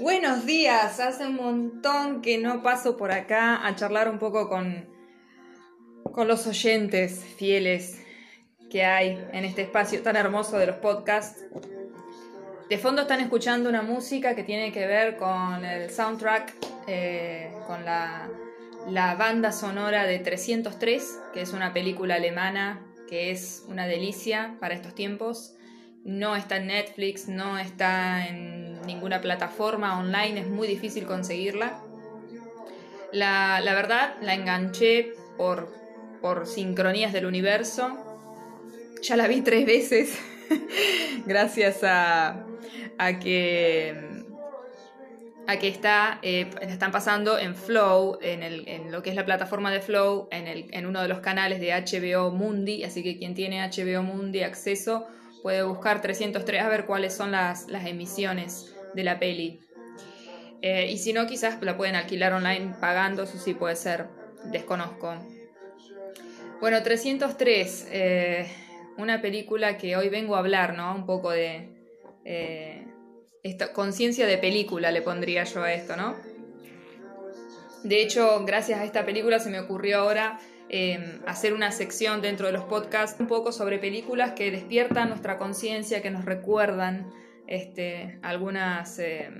Buenos 0.00 0.46
días, 0.46 1.00
hace 1.00 1.26
un 1.26 1.34
montón 1.34 2.22
que 2.22 2.38
no 2.38 2.62
paso 2.62 2.96
por 2.96 3.10
acá 3.10 3.66
a 3.66 3.74
charlar 3.74 4.08
un 4.08 4.20
poco 4.20 4.48
con, 4.48 4.86
con 6.12 6.28
los 6.28 6.46
oyentes 6.46 7.24
fieles 7.36 8.00
que 8.70 8.84
hay 8.84 9.20
en 9.32 9.44
este 9.44 9.62
espacio 9.62 10.00
tan 10.00 10.14
hermoso 10.14 10.56
de 10.56 10.66
los 10.66 10.76
podcasts. 10.76 11.44
De 12.70 12.78
fondo 12.78 13.02
están 13.02 13.18
escuchando 13.18 13.68
una 13.68 13.82
música 13.82 14.36
que 14.36 14.44
tiene 14.44 14.70
que 14.70 14.86
ver 14.86 15.16
con 15.16 15.64
el 15.64 15.90
soundtrack, 15.90 16.54
eh, 16.86 17.50
con 17.66 17.84
la, 17.84 18.28
la 18.88 19.16
banda 19.16 19.50
sonora 19.50 20.06
de 20.06 20.20
303, 20.20 21.18
que 21.34 21.40
es 21.40 21.52
una 21.52 21.72
película 21.72 22.14
alemana 22.14 22.84
que 23.08 23.32
es 23.32 23.64
una 23.66 23.86
delicia 23.88 24.56
para 24.60 24.74
estos 24.74 24.94
tiempos. 24.94 25.56
No 26.04 26.36
está 26.36 26.58
en 26.58 26.68
Netflix, 26.68 27.26
no 27.26 27.58
está 27.58 28.28
en 28.28 28.67
ninguna 28.88 29.20
plataforma 29.20 29.98
online, 29.98 30.40
es 30.40 30.48
muy 30.48 30.66
difícil 30.66 31.06
conseguirla. 31.06 31.80
La, 33.12 33.60
la 33.60 33.74
verdad, 33.74 34.16
la 34.20 34.34
enganché 34.34 35.12
por, 35.36 35.72
por 36.20 36.46
sincronías 36.46 37.12
del 37.12 37.26
universo. 37.26 37.96
Ya 39.02 39.16
la 39.16 39.28
vi 39.28 39.42
tres 39.42 39.64
veces, 39.64 40.18
gracias 41.26 41.84
a, 41.84 42.44
a 42.98 43.18
que 43.20 44.18
a 45.48 45.58
que 45.58 45.68
está, 45.68 46.18
eh, 46.20 46.50
están 46.60 46.92
pasando 46.92 47.38
en 47.38 47.54
Flow, 47.54 48.18
en, 48.20 48.42
el, 48.42 48.68
en, 48.68 48.92
lo 48.92 49.02
que 49.02 49.08
es 49.08 49.16
la 49.16 49.24
plataforma 49.24 49.70
de 49.70 49.80
Flow, 49.80 50.28
en, 50.30 50.46
el, 50.46 50.66
en, 50.72 50.84
uno 50.84 51.00
de 51.00 51.08
los 51.08 51.20
canales 51.20 51.58
de 51.58 51.70
HBO 51.72 52.30
Mundi, 52.30 52.84
así 52.84 53.02
que 53.02 53.16
quien 53.16 53.34
tiene 53.34 53.66
HBO 53.66 54.02
Mundi 54.02 54.42
acceso 54.42 55.06
puede 55.42 55.62
buscar 55.62 56.02
303 56.02 56.62
a 56.62 56.68
ver 56.68 56.84
cuáles 56.84 57.14
son 57.14 57.30
las, 57.30 57.66
las 57.68 57.86
emisiones 57.86 58.74
de 58.98 59.04
la 59.04 59.20
peli. 59.20 59.60
Eh, 60.60 60.90
y 60.90 60.98
si 60.98 61.12
no, 61.12 61.28
quizás 61.28 61.62
la 61.62 61.76
pueden 61.76 61.94
alquilar 61.94 62.32
online 62.32 62.74
pagando, 62.80 63.22
eso 63.22 63.38
sí 63.38 63.54
puede 63.54 63.76
ser, 63.76 64.08
desconozco. 64.50 65.14
Bueno, 66.60 66.82
303, 66.82 67.88
eh, 67.92 68.50
una 68.96 69.22
película 69.22 69.78
que 69.78 69.96
hoy 69.96 70.08
vengo 70.08 70.34
a 70.34 70.40
hablar, 70.40 70.76
¿no? 70.76 70.96
Un 70.96 71.06
poco 71.06 71.30
de... 71.30 71.68
Eh, 72.24 72.84
conciencia 73.72 74.26
de 74.26 74.36
película 74.36 74.90
le 74.90 75.00
pondría 75.00 75.44
yo 75.44 75.62
a 75.62 75.72
esto, 75.72 75.96
¿no? 75.96 76.16
De 77.84 78.02
hecho, 78.02 78.44
gracias 78.44 78.80
a 78.80 78.84
esta 78.84 79.06
película 79.06 79.38
se 79.38 79.48
me 79.48 79.60
ocurrió 79.60 80.00
ahora 80.00 80.40
eh, 80.68 81.20
hacer 81.24 81.54
una 81.54 81.70
sección 81.70 82.20
dentro 82.20 82.48
de 82.48 82.52
los 82.52 82.64
podcasts 82.64 83.18
un 83.20 83.28
poco 83.28 83.52
sobre 83.52 83.78
películas 83.78 84.32
que 84.32 84.50
despiertan 84.50 85.08
nuestra 85.08 85.38
conciencia, 85.38 86.02
que 86.02 86.10
nos 86.10 86.24
recuerdan 86.24 87.10
este, 87.48 88.18
algunas, 88.22 88.98
eh, 88.98 89.30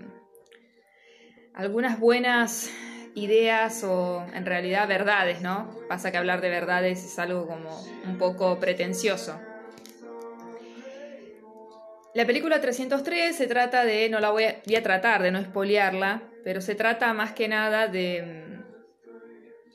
algunas 1.54 2.00
buenas 2.00 2.70
ideas 3.14 3.84
o 3.84 4.24
en 4.34 4.46
realidad 4.46 4.88
verdades, 4.88 5.42
¿no? 5.42 5.70
Pasa 5.88 6.10
que 6.10 6.16
hablar 6.16 6.40
de 6.40 6.48
verdades 6.48 7.04
es 7.04 7.18
algo 7.18 7.46
como 7.46 7.84
un 8.04 8.16
poco 8.16 8.58
pretencioso. 8.58 9.38
La 12.14 12.26
película 12.26 12.60
303 12.60 13.36
se 13.36 13.46
trata 13.46 13.84
de, 13.84 14.08
no 14.08 14.18
la 14.20 14.30
voy 14.30 14.44
a, 14.44 14.56
voy 14.64 14.76
a 14.76 14.82
tratar 14.82 15.22
de 15.22 15.30
no 15.30 15.38
espolearla, 15.38 16.22
pero 16.42 16.60
se 16.60 16.74
trata 16.74 17.12
más 17.12 17.32
que 17.32 17.46
nada 17.46 17.86
de, 17.86 18.58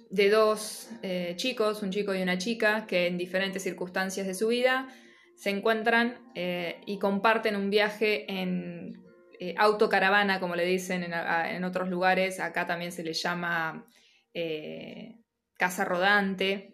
de 0.09 0.29
dos 0.29 0.89
eh, 1.03 1.33
chicos, 1.35 1.83
un 1.83 1.91
chico 1.91 2.15
y 2.15 2.21
una 2.21 2.39
chica, 2.39 2.85
que 2.87 3.07
en 3.07 3.17
diferentes 3.17 3.61
circunstancias 3.61 4.25
de 4.25 4.33
su 4.33 4.47
vida 4.47 4.87
se 5.35 5.49
encuentran 5.49 6.31
eh, 6.35 6.81
y 6.85 6.99
comparten 6.99 7.55
un 7.55 7.69
viaje 7.69 8.31
en 8.31 9.03
eh, 9.39 9.55
autocaravana, 9.57 10.39
como 10.39 10.55
le 10.55 10.65
dicen 10.65 11.03
en, 11.03 11.63
otros 11.63 11.89
lugares. 11.89 12.39
Acá 12.39 12.65
también 12.65 12.91
se 12.91 13.03
le 13.03 13.13
llama 13.13 13.85
eh, 14.33 15.19
casa 15.57 15.85
rodante 15.85 16.73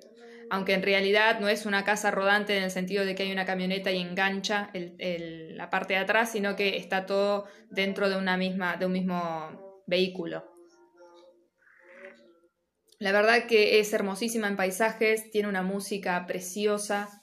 aunque 0.49 0.73
en 0.73 0.81
realidad 0.81 1.39
no 1.39 1.47
es 1.47 1.65
una 1.65 1.83
casa 1.83 2.11
rodante 2.11 2.57
en 2.57 2.63
el 2.63 2.71
sentido 2.71 3.05
de 3.05 3.15
que 3.15 3.23
hay 3.23 3.31
una 3.31 3.45
camioneta 3.45 3.91
y 3.91 3.99
engancha 3.99 4.71
la 4.73 5.69
parte 5.69 5.93
de 5.93 5.99
atrás, 5.99 6.31
sino 6.31 6.55
que 6.55 6.77
está 6.77 7.05
todo 7.05 7.45
dentro 7.69 8.09
de, 8.09 8.17
una 8.17 8.35
misma, 8.35 8.75
de 8.77 8.85
un 8.87 8.93
mismo 8.93 9.83
vehículo. 9.85 10.43
La 12.97 13.11
verdad 13.11 13.45
que 13.45 13.79
es 13.79 13.93
hermosísima 13.93 14.47
en 14.47 14.57
paisajes, 14.57 15.29
tiene 15.31 15.47
una 15.47 15.61
música 15.61 16.25
preciosa 16.25 17.18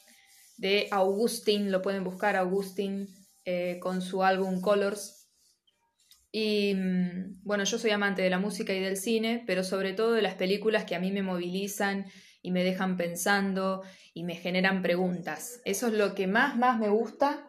de 0.57 0.89
Augustin, 0.91 1.71
lo 1.71 1.83
pueden 1.83 2.05
buscar 2.05 2.37
Augustin 2.37 3.09
eh, 3.45 3.79
con 3.81 4.03
su 4.03 4.23
álbum 4.23 4.61
Colors. 4.61 5.31
Y 6.33 6.75
bueno, 7.43 7.65
yo 7.65 7.79
soy 7.79 7.91
amante 7.91 8.23
de 8.23 8.31
la 8.31 8.39
música 8.39 8.73
y 8.75 8.81
del 8.81 8.97
cine, 8.97 9.45
pero 9.47 9.65
sobre 9.65 9.93
todo 9.93 10.13
de 10.13 10.23
las 10.23 10.35
películas 10.35 10.85
que 10.85 10.95
a 10.95 11.01
mí 11.01 11.13
me 11.13 11.23
movilizan 11.23 12.07
y 12.43 12.51
me 12.51 12.63
dejan 12.63 12.97
pensando 12.97 13.83
y 14.13 14.25
me 14.25 14.35
generan 14.35 14.83
preguntas. 14.83 15.61
Eso 15.65 15.87
es 15.87 15.95
lo 15.95 16.15
que 16.15 16.27
más, 16.27 16.57
más 16.57 16.79
me 16.79 16.89
gusta 16.89 17.47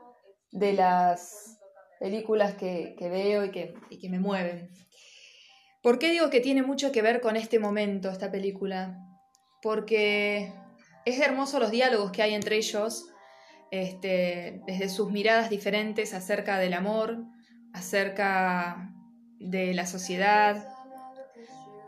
de 0.51 0.73
las 0.73 1.59
películas 1.99 2.55
que, 2.55 2.95
que 2.97 3.09
veo 3.09 3.45
y 3.45 3.51
que, 3.51 3.73
y 3.89 3.99
que 3.99 4.09
me 4.09 4.19
mueven. 4.19 4.69
¿Por 5.81 5.99
qué 5.99 6.11
digo 6.11 6.29
que 6.29 6.41
tiene 6.41 6.63
mucho 6.63 6.91
que 6.91 7.01
ver 7.01 7.21
con 7.21 7.35
este 7.35 7.59
momento, 7.59 8.09
esta 8.09 8.31
película? 8.31 8.97
Porque 9.61 10.53
es 11.07 11.19
hermoso 11.21 11.59
los 11.59 11.71
diálogos 11.71 12.11
que 12.11 12.21
hay 12.21 12.33
entre 12.33 12.57
ellos, 12.57 13.05
este, 13.71 14.61
desde 14.67 14.89
sus 14.89 15.09
miradas 15.09 15.49
diferentes 15.49 16.13
acerca 16.13 16.57
del 16.59 16.73
amor, 16.73 17.23
acerca 17.73 18.93
de 19.39 19.73
la 19.73 19.85
sociedad, 19.85 20.67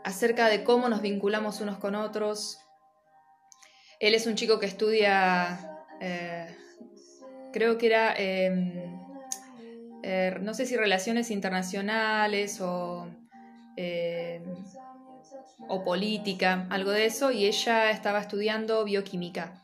acerca 0.04 0.48
de 0.48 0.64
cómo 0.64 0.88
nos 0.88 1.02
vinculamos 1.02 1.60
unos 1.60 1.78
con 1.78 1.94
otros, 1.96 2.58
él 3.98 4.14
es 4.14 4.26
un 4.26 4.36
chico 4.36 4.58
que 4.58 4.64
estudia, 4.64 5.84
eh, 6.00 6.56
creo 7.52 7.76
que 7.76 7.86
era, 7.86 8.14
eh, 8.16 8.90
eh, 10.02 10.38
no 10.40 10.54
sé 10.54 10.64
si 10.64 10.76
relaciones 10.76 11.30
internacionales 11.30 12.58
o, 12.62 13.06
eh, 13.76 14.42
o 15.68 15.84
política, 15.84 16.66
algo 16.70 16.90
de 16.90 17.06
eso, 17.06 17.30
y 17.30 17.46
ella 17.46 17.90
estaba 17.90 18.20
estudiando 18.20 18.84
bioquímica. 18.84 19.62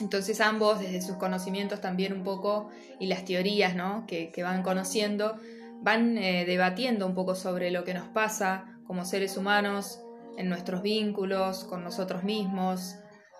Entonces 0.00 0.40
ambos, 0.40 0.80
desde 0.80 1.02
sus 1.02 1.16
conocimientos 1.16 1.80
también 1.80 2.12
un 2.12 2.24
poco, 2.24 2.70
y 2.98 3.06
las 3.06 3.24
teorías 3.24 3.74
¿no? 3.74 4.06
que, 4.06 4.30
que 4.32 4.42
van 4.42 4.62
conociendo, 4.62 5.36
van 5.82 6.18
eh, 6.18 6.44
debatiendo 6.44 7.06
un 7.06 7.14
poco 7.14 7.34
sobre 7.34 7.70
lo 7.70 7.84
que 7.84 7.94
nos 7.94 8.08
pasa 8.08 8.78
como 8.86 9.04
seres 9.04 9.36
humanos, 9.36 10.00
en 10.36 10.48
nuestros 10.48 10.82
vínculos 10.82 11.64
con 11.64 11.84
nosotros 11.84 12.24
mismos, 12.24 12.96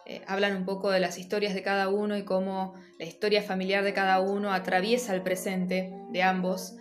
eh, 0.07 0.23
hablan 0.27 0.57
un 0.57 0.65
poco 0.65 0.91
de 0.91 1.01
las 1.01 1.19
historias 1.19 1.55
de 1.55 1.63
cada 1.63 1.89
uno 1.89 2.17
y 2.17 2.25
cómo 2.25 2.75
la 2.99 3.05
historia 3.05 3.43
familiar 3.43 3.85
de 3.85 3.95
cada 3.95 4.21
uno 4.21 4.53
atraviesa 4.53 5.15
el 5.15 5.23
presente 5.23 5.93
de 6.11 6.23
ambos. 6.23 6.77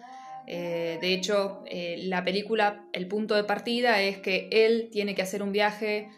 Eh, 0.51 0.97
de 0.99 1.13
hecho, 1.13 1.61
eh, 1.67 1.97
la 2.05 2.25
película, 2.25 2.83
el 2.91 3.07
punto 3.07 3.35
de 3.35 3.43
partida 3.43 4.01
es 4.01 4.17
que 4.17 4.49
él 4.51 4.89
tiene 4.91 5.13
que 5.13 5.21
hacer 5.21 5.43
un 5.43 5.51
viaje, 5.51 6.09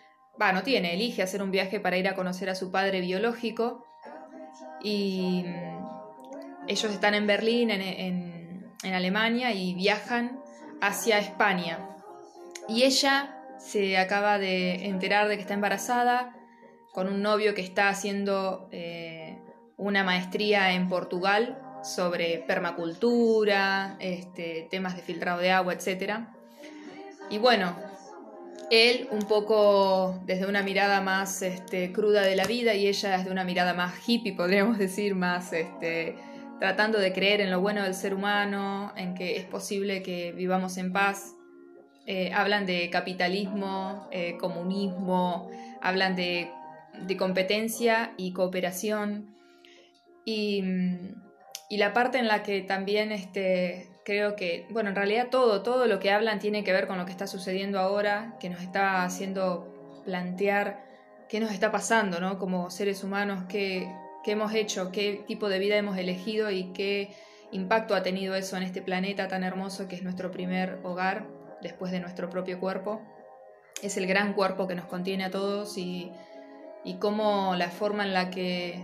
va, 0.41 0.53
no 0.53 0.63
tiene, 0.63 0.93
elige 0.93 1.21
hacer 1.21 1.43
un 1.43 1.51
viaje 1.51 1.81
para 1.81 1.97
ir 1.97 2.07
a 2.07 2.15
conocer 2.15 2.49
a 2.49 2.55
su 2.55 2.71
padre 2.71 3.01
biológico 3.01 3.83
y 4.81 5.43
mm, 5.45 6.67
ellos 6.69 6.93
están 6.93 7.13
en 7.13 7.27
Berlín, 7.27 7.71
en, 7.71 8.71
Alemania, 8.83 9.51
y 9.51 9.75
viajan 9.75 10.39
hacia 10.79 11.19
España. 11.19 11.89
Y 12.67 12.83
ella 12.83 13.37
se 13.59 13.97
acaba 13.97 14.39
de 14.39 14.85
enterar 14.85 15.27
de 15.27 15.35
que 15.35 15.41
está 15.41 15.53
embarazada, 15.53 16.35
con 16.93 17.07
un 17.07 17.21
novio 17.21 17.53
que 17.53 17.61
está 17.61 17.89
haciendo 17.89 18.69
eh, 18.71 19.37
una 19.77 20.03
maestría 20.03 20.71
en 20.73 20.87
Portugal 20.87 21.60
sobre 21.83 22.43
permacultura, 22.47 23.97
este, 23.99 24.67
temas 24.69 24.95
de 24.95 25.01
filtrado 25.01 25.39
de 25.39 25.51
agua, 25.51 25.73
etc. 25.73 26.19
Y 27.29 27.37
bueno, 27.37 27.75
él 28.69 29.07
un 29.11 29.23
poco 29.23 30.21
desde 30.25 30.47
una 30.47 30.63
mirada 30.63 31.01
más 31.01 31.41
este, 31.41 31.91
cruda 31.91 32.21
de 32.21 32.35
la 32.35 32.45
vida 32.45 32.73
y 32.73 32.87
ella 32.87 33.17
desde 33.17 33.31
una 33.31 33.43
mirada 33.43 33.73
más 33.73 33.93
hippie, 34.07 34.33
podríamos 34.33 34.77
decir, 34.77 35.15
más 35.15 35.53
este, 35.53 36.15
tratando 36.59 36.99
de 36.99 37.13
creer 37.13 37.41
en 37.41 37.51
lo 37.51 37.61
bueno 37.61 37.83
del 37.83 37.95
ser 37.95 38.13
humano, 38.13 38.93
en 38.95 39.15
que 39.15 39.37
es 39.37 39.45
posible 39.45 40.03
que 40.03 40.31
vivamos 40.31 40.77
en 40.77 40.93
paz. 40.93 41.35
Eh, 42.07 42.31
hablan 42.33 42.65
de 42.65 42.89
capitalismo, 42.89 44.07
eh, 44.11 44.35
comunismo, 44.39 45.49
hablan 45.81 46.15
de 46.15 46.51
de 46.99 47.17
competencia 47.17 48.13
y 48.17 48.33
cooperación. 48.33 49.35
Y, 50.25 50.63
y, 51.71 51.77
la 51.77 51.93
parte 51.93 52.19
en 52.19 52.27
la 52.27 52.43
que 52.43 52.61
también 52.61 53.11
este, 53.11 53.89
creo 54.05 54.35
que, 54.35 54.67
bueno, 54.69 54.89
en 54.89 54.95
realidad 54.95 55.29
todo, 55.29 55.63
todo 55.63 55.87
lo 55.87 55.99
que 55.99 56.11
hablan 56.11 56.39
tiene 56.39 56.63
que 56.63 56.73
ver 56.73 56.87
con 56.87 56.97
lo 56.97 57.05
que 57.05 57.11
está 57.11 57.27
sucediendo 57.27 57.79
ahora, 57.79 58.35
que 58.39 58.49
nos 58.49 58.61
está 58.61 59.03
haciendo 59.03 60.01
plantear 60.05 60.85
qué 61.29 61.39
nos 61.39 61.51
está 61.51 61.71
pasando, 61.71 62.19
¿no? 62.19 62.37
Como 62.37 62.69
seres 62.69 63.03
humanos, 63.03 63.45
qué, 63.47 63.89
qué 64.23 64.31
hemos 64.31 64.53
hecho, 64.53 64.91
qué 64.91 65.23
tipo 65.27 65.49
de 65.49 65.59
vida 65.59 65.77
hemos 65.77 65.97
elegido 65.97 66.51
y 66.51 66.73
qué, 66.73 67.15
impacto 67.51 67.95
ha 67.95 68.03
tenido 68.03 68.35
eso 68.35 68.57
en 68.57 68.63
este 68.63 68.81
planeta 68.81 69.27
tan 69.27 69.43
hermoso 69.43 69.87
que 69.87 69.95
es 69.95 70.03
nuestro 70.03 70.31
primer 70.31 70.79
hogar 70.83 71.27
después 71.61 71.91
de 71.91 71.99
nuestro 71.99 72.29
propio 72.29 72.59
cuerpo. 72.59 73.01
Es 73.81 73.97
el 73.97 74.07
gran 74.07 74.33
cuerpo 74.33 74.67
que 74.67 74.75
nos 74.75 74.85
contiene 74.85 75.25
a 75.25 75.31
todos 75.31 75.77
y, 75.77 76.11
y 76.83 76.95
cómo 76.95 77.55
la 77.55 77.69
forma 77.69 78.03
en 78.03 78.13
la 78.13 78.29
que 78.29 78.83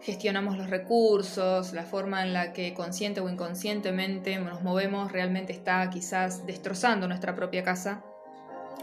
gestionamos 0.00 0.56
los 0.56 0.70
recursos, 0.70 1.72
la 1.72 1.84
forma 1.84 2.22
en 2.22 2.32
la 2.32 2.52
que 2.52 2.74
consciente 2.74 3.20
o 3.20 3.28
inconscientemente 3.28 4.38
nos 4.38 4.62
movemos 4.62 5.12
realmente 5.12 5.52
está 5.52 5.88
quizás 5.90 6.46
destrozando 6.46 7.08
nuestra 7.08 7.34
propia 7.34 7.62
casa 7.62 8.02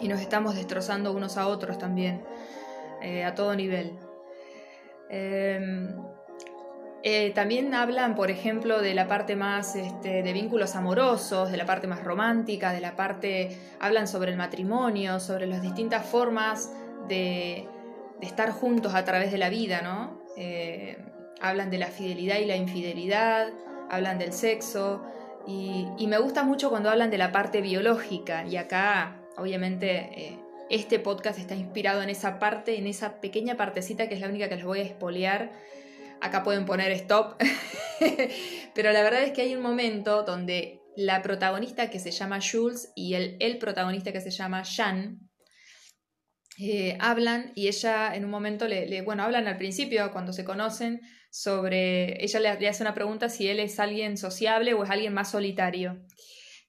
y 0.02 0.08
nos 0.08 0.20
estamos 0.20 0.56
destrozando 0.56 1.14
unos 1.14 1.38
a 1.38 1.48
otros 1.48 1.78
también, 1.78 2.22
eh, 3.02 3.24
a 3.24 3.34
todo 3.34 3.56
nivel. 3.56 3.94
Em, 5.10 5.96
eh, 7.04 7.32
también 7.36 7.74
hablan, 7.76 8.16
por 8.16 8.32
ejemplo, 8.32 8.82
de 8.82 8.96
la 8.96 9.08
parte 9.08 9.36
más 9.36 9.76
este, 9.76 10.24
de 10.24 10.34
vínculos 10.34 10.76
amorosos, 10.76 11.52
de 11.52 11.58
la 11.58 11.66
parte 11.66 11.86
más 11.86 12.04
romántica, 12.04 12.74
de 12.74 12.82
la 12.82 12.96
parte, 12.96 13.56
hablan 13.80 14.08
sobre 14.08 14.32
el 14.32 14.38
matrimonio, 14.38 15.20
sobre 15.20 15.46
las 15.46 15.62
distintas 15.62 16.04
formas 16.04 16.72
de, 17.08 17.68
estar 18.22 18.50
juntos 18.50 18.96
a 18.96 19.04
través 19.06 19.32
de 19.32 19.38
la 19.38 19.50
vida, 19.50 19.82
¿no? 19.84 20.25
Eh, 20.38 20.98
hablan 21.42 21.70
de 21.70 21.78
la 21.78 21.88
fidelidad 21.88 22.40
y 22.40 22.46
la 22.46 22.56
infidelidad, 22.56 23.50
hablan 23.90 24.18
del 24.18 24.34
sexo, 24.34 25.04
y, 25.48 26.08
me 26.08 26.18
gusta 26.18 26.44
mucho 26.44 26.70
cuando 26.70 26.90
hablan 26.90 27.12
de 27.12 27.18
la 27.18 27.32
parte 27.32 27.62
biológica, 27.62 28.46
y 28.46 28.58
acá, 28.58 29.22
obviamente, 29.38 30.10
eh, 30.16 30.40
este 30.70 31.00
podcast 31.00 31.38
está 31.38 31.56
inspirado 31.56 32.02
en 32.02 32.10
esa 32.10 32.40
parte, 32.40 32.78
en 32.78 32.88
esa 32.88 33.22
pequeña 33.22 33.56
partecita 33.56 34.10
que 34.10 34.16
es 34.16 34.22
la 34.22 34.28
única 34.28 34.50
que 34.50 34.56
les 34.56 34.66
voy 34.66 34.80
a 34.80 34.84
espolear. 34.84 35.52
Acá 36.22 36.44
pueden 36.44 36.66
poner 36.66 36.92
stop, 36.94 37.36
pero 38.74 38.92
la 38.92 39.04
verdad 39.04 39.24
es 39.24 39.32
que 39.32 39.42
hay 39.42 39.56
un 39.56 39.62
momento 39.62 40.24
donde 40.24 40.82
la 40.96 41.22
protagonista 41.22 41.90
que 41.90 42.00
se 42.00 42.12
llama 42.12 42.40
Jules 42.42 42.92
y 42.96 43.14
el, 43.14 43.58
protagonista 43.60 44.12
que 44.12 44.22
se 44.22 44.32
llama 44.32 44.64
Jean, 44.64 45.20
eh, 46.58 46.98
hablan 47.02 47.52
y 47.54 47.68
ella 47.68 48.16
en 48.16 48.24
un 48.24 48.32
momento 48.32 48.68
le, 48.68 49.02
bueno, 49.02 49.24
hablan 49.24 49.48
al 49.48 49.58
principio 49.58 50.12
cuando 50.12 50.32
se 50.32 50.46
conocen 50.46 51.02
sobre, 51.30 52.24
ella 52.24 52.40
le, 52.40 52.68
hace 52.68 52.84
una 52.84 52.94
pregunta 52.94 53.28
si 53.28 53.48
él 53.50 53.60
es 53.60 53.80
alguien 53.80 54.18
sociable 54.18 54.74
o 54.74 54.84
es 54.84 54.90
alguien 54.90 55.14
más 55.14 55.32
solitario. 55.32 56.06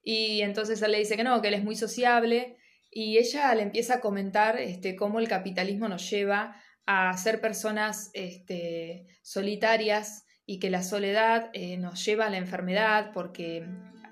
Y 0.03 0.43
entonces 0.43 0.83
él 0.83 0.93
le 0.93 0.99
dice 0.99 1.17
que 1.17 1.25
no, 1.25 1.41
que 1.41 1.49
él 1.49 1.55
es 1.55 1.65
muy 1.65 1.77
sociable 1.77 2.57
y 2.91 3.19
ella 3.19 3.55
le 3.55 3.63
empieza 3.63 3.95
a 3.95 4.01
comentar 4.01 4.59
este, 4.59 4.97
cómo 4.97 5.21
el 5.21 5.29
capitalismo 5.29 5.89
nos 5.89 6.09
lleva 6.11 6.57
a 6.87 7.17
ser 7.17 7.41
personas 7.41 8.11
este, 8.15 9.07
solitarias 9.23 10.25
y 10.47 10.59
que 10.59 10.71
la 10.71 10.83
soledad 10.83 11.51
eh, 11.53 11.77
nos 11.77 12.05
lleva 12.05 12.27
a 12.27 12.31
la 12.31 12.39
enfermedad 12.39 13.11
porque 13.13 13.67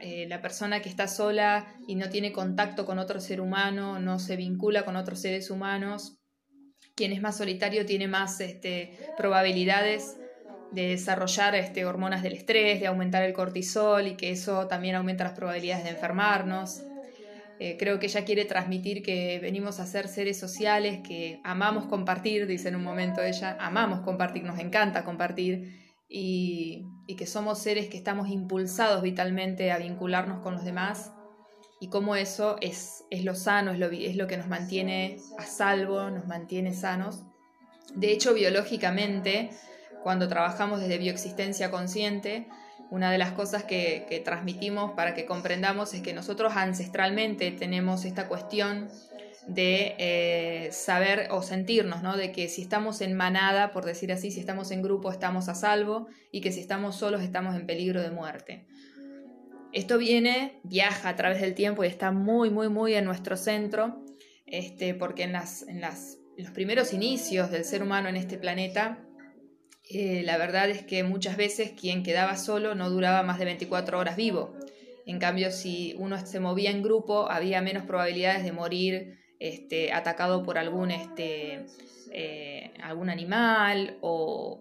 eh, 0.07 0.27
la 0.29 0.43
persona 0.43 0.83
que 0.83 0.91
está 0.91 1.09
sola 1.09 1.67
y 1.87 1.95
no 1.95 2.11
tiene 2.11 2.31
contacto 2.31 2.85
con 2.85 2.99
otro 2.99 3.23
ser 3.23 3.41
humano, 3.41 3.99
no 3.99 4.19
se 4.19 4.37
vincula 4.37 4.85
con 4.85 4.97
otros 4.97 5.19
seres 5.19 5.49
humanos, 5.49 6.19
quien 6.95 7.11
es 7.11 7.23
más 7.23 7.39
solitario 7.39 7.87
tiene 7.87 8.07
más 8.07 8.39
este, 8.41 8.99
probabilidades 9.17 10.19
de 10.73 10.89
desarrollar 10.89 11.55
este, 11.55 11.87
hormonas 11.87 12.23
del 12.23 12.35
estrés, 12.35 12.81
de 12.81 12.87
aumentar 12.87 13.23
el 13.23 13.33
cortisol 13.33 14.07
y 14.07 14.15
que 14.15 14.31
eso 14.31 14.67
también 14.67 14.97
aumenta 14.97 15.25
las 15.25 15.33
probabilidades 15.33 15.85
de 15.85 15.91
enfermarnos. 15.93 16.83
Eh, 17.59 17.79
creo 17.79 17.99
que 17.99 18.05
ella 18.05 18.27
quiere 18.27 18.45
transmitir 18.45 19.03
que 19.03 19.39
venimos 19.39 19.81
a 19.81 19.87
ser 19.87 20.09
seres 20.09 20.39
sociales, 20.39 21.01
que 21.03 21.41
amamos 21.45 21.87
compartir, 21.87 22.47
dice 22.47 22.69
en 22.69 22.77
un 22.77 22.85
momento 22.85 23.23
ella, 23.23 23.57
amamos 23.59 24.01
compartir, 24.01 24.45
nos 24.45 24.59
encanta 24.59 25.03
compartir 25.03 25.81
y, 26.07 26.85
que 27.07 27.27
somos 27.27 27.59
seres 27.59 27.89
que 27.89 27.97
estamos 27.97 28.29
impulsados 28.29 29.03
vitalmente 29.03 29.71
a 29.71 29.79
vincularnos 29.79 30.41
con 30.41 30.55
los 30.55 30.65
demás 30.65 31.13
y 31.81 31.89
cómo 31.89 32.17
eso 32.17 32.57
es, 32.61 33.05
es 33.11 33.25
lo 33.25 33.35
sano, 33.35 33.73
es 33.73 33.79
lo, 33.79 33.87
es 33.91 34.17
lo 34.17 34.27
que 34.27 34.37
nos 34.37 34.49
mantiene 34.49 35.19
a 35.39 35.45
salvo, 35.45 36.11
nos 36.11 36.27
mantiene 36.27 36.73
sanos. 36.73 37.25
De 37.95 38.11
hecho, 38.11 38.33
biológicamente, 38.33 39.51
cuando 40.03 40.29
trabajamos 40.29 40.81
desde 40.81 40.99
bioexistencia 40.99 41.71
consciente, 41.71 42.49
una 42.91 43.11
de 43.11 43.19
las 43.19 43.33
cosas 43.33 43.65
que, 43.65 44.07
que, 44.09 44.21
transmitimos 44.21 44.93
para 44.93 45.15
que 45.15 45.27
comprendamos 45.27 45.95
es 45.95 46.01
que 46.01 46.15
nosotros 46.15 46.55
ancestralmente 46.57 47.51
tenemos 47.51 48.05
esta 48.05 48.29
cuestión 48.29 48.89
de 49.47 49.95
eh, 49.99 50.73
saber 50.73 51.29
o 51.31 51.43
sentirnos, 51.43 52.03
¿no? 52.03 52.17
De 52.17 52.33
que 52.33 52.49
si 52.49 52.63
estamos 52.63 53.01
en 53.01 53.15
manada, 53.15 53.73
por 53.73 53.85
decir 53.85 54.13
así, 54.13 54.31
si 54.31 54.41
estamos 54.41 54.71
en 54.71 54.83
grupo 54.83 55.11
estamos 55.11 55.49
a 55.49 55.55
salvo 55.55 56.07
y 56.31 56.41
que 56.41 56.53
si 56.53 56.61
estamos 56.61 56.97
solos 56.97 57.23
estamos 57.23 57.55
en 57.55 57.67
peligro 57.67 58.01
de 58.01 58.11
muerte. 58.11 58.67
Esto 59.73 59.99
viene, 59.99 60.61
viaja 60.63 61.09
a 61.09 61.17
través 61.17 61.41
del 61.41 61.55
tiempo 61.55 61.85
y 61.85 61.89
está 61.89 62.13
muy, 62.13 62.49
muy, 62.49 62.69
muy 62.69 62.95
en 62.95 63.05
nuestro 63.05 63.37
centro, 63.37 64.05
este, 64.47 64.95
porque 64.95 65.25
en, 65.25 65.33
las, 65.33 65.63
en, 65.63 65.81
las, 65.81 66.19
los 66.39 66.51
primeros 66.53 66.93
inicios 66.93 67.51
del 67.51 67.65
ser 67.65 67.83
humano 67.83 68.09
en 68.09 68.17
este 68.17 68.39
planeta, 68.39 69.05
eh, 69.91 70.23
la 70.25 70.39
verdad 70.39 70.71
es 70.71 70.85
que 70.85 71.03
muchas 71.03 71.37
veces 71.37 71.73
quien 71.79 72.05
quedaba 72.05 72.37
solo 72.37 72.75
no 72.75 72.89
duraba 72.89 73.23
más 73.25 73.39
de 73.39 73.47
24 73.47 73.99
horas 73.99 74.17
vivo. 74.17 74.55
En 75.07 75.19
cambio, 75.19 75.51
si 75.51 75.95
uno 75.99 76.25
se 76.25 76.41
movía 76.41 76.71
en 76.71 76.83
grupo, 76.83 77.29
había 77.31 77.61
menos 77.61 77.83
probabilidades 77.83 78.45
de 78.45 78.53
morir 78.53 79.24
este, 79.41 79.93
atacado 79.93 80.43
por 80.43 80.59
algún, 80.59 80.91
este, 80.91 81.67
eh, 82.11 82.73
algún 82.83 83.11
animal 83.11 83.99
o, 84.01 84.61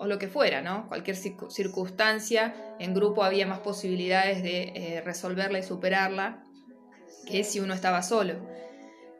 lo 0.00 0.18
que 0.18 0.28
fuera, 0.28 0.62
¿no? 0.62 0.86
Cualquier 0.86 1.16
circunstancia, 1.16 2.54
en 2.78 2.94
grupo 2.94 3.24
había 3.24 3.46
más 3.46 3.58
posibilidades 3.58 4.44
de 4.44 4.72
eh, 4.74 5.00
resolverla 5.04 5.58
y 5.58 5.64
superarla 5.64 6.44
que 7.26 7.42
si 7.42 7.58
uno 7.58 7.74
estaba 7.74 8.02
solo. 8.02 8.34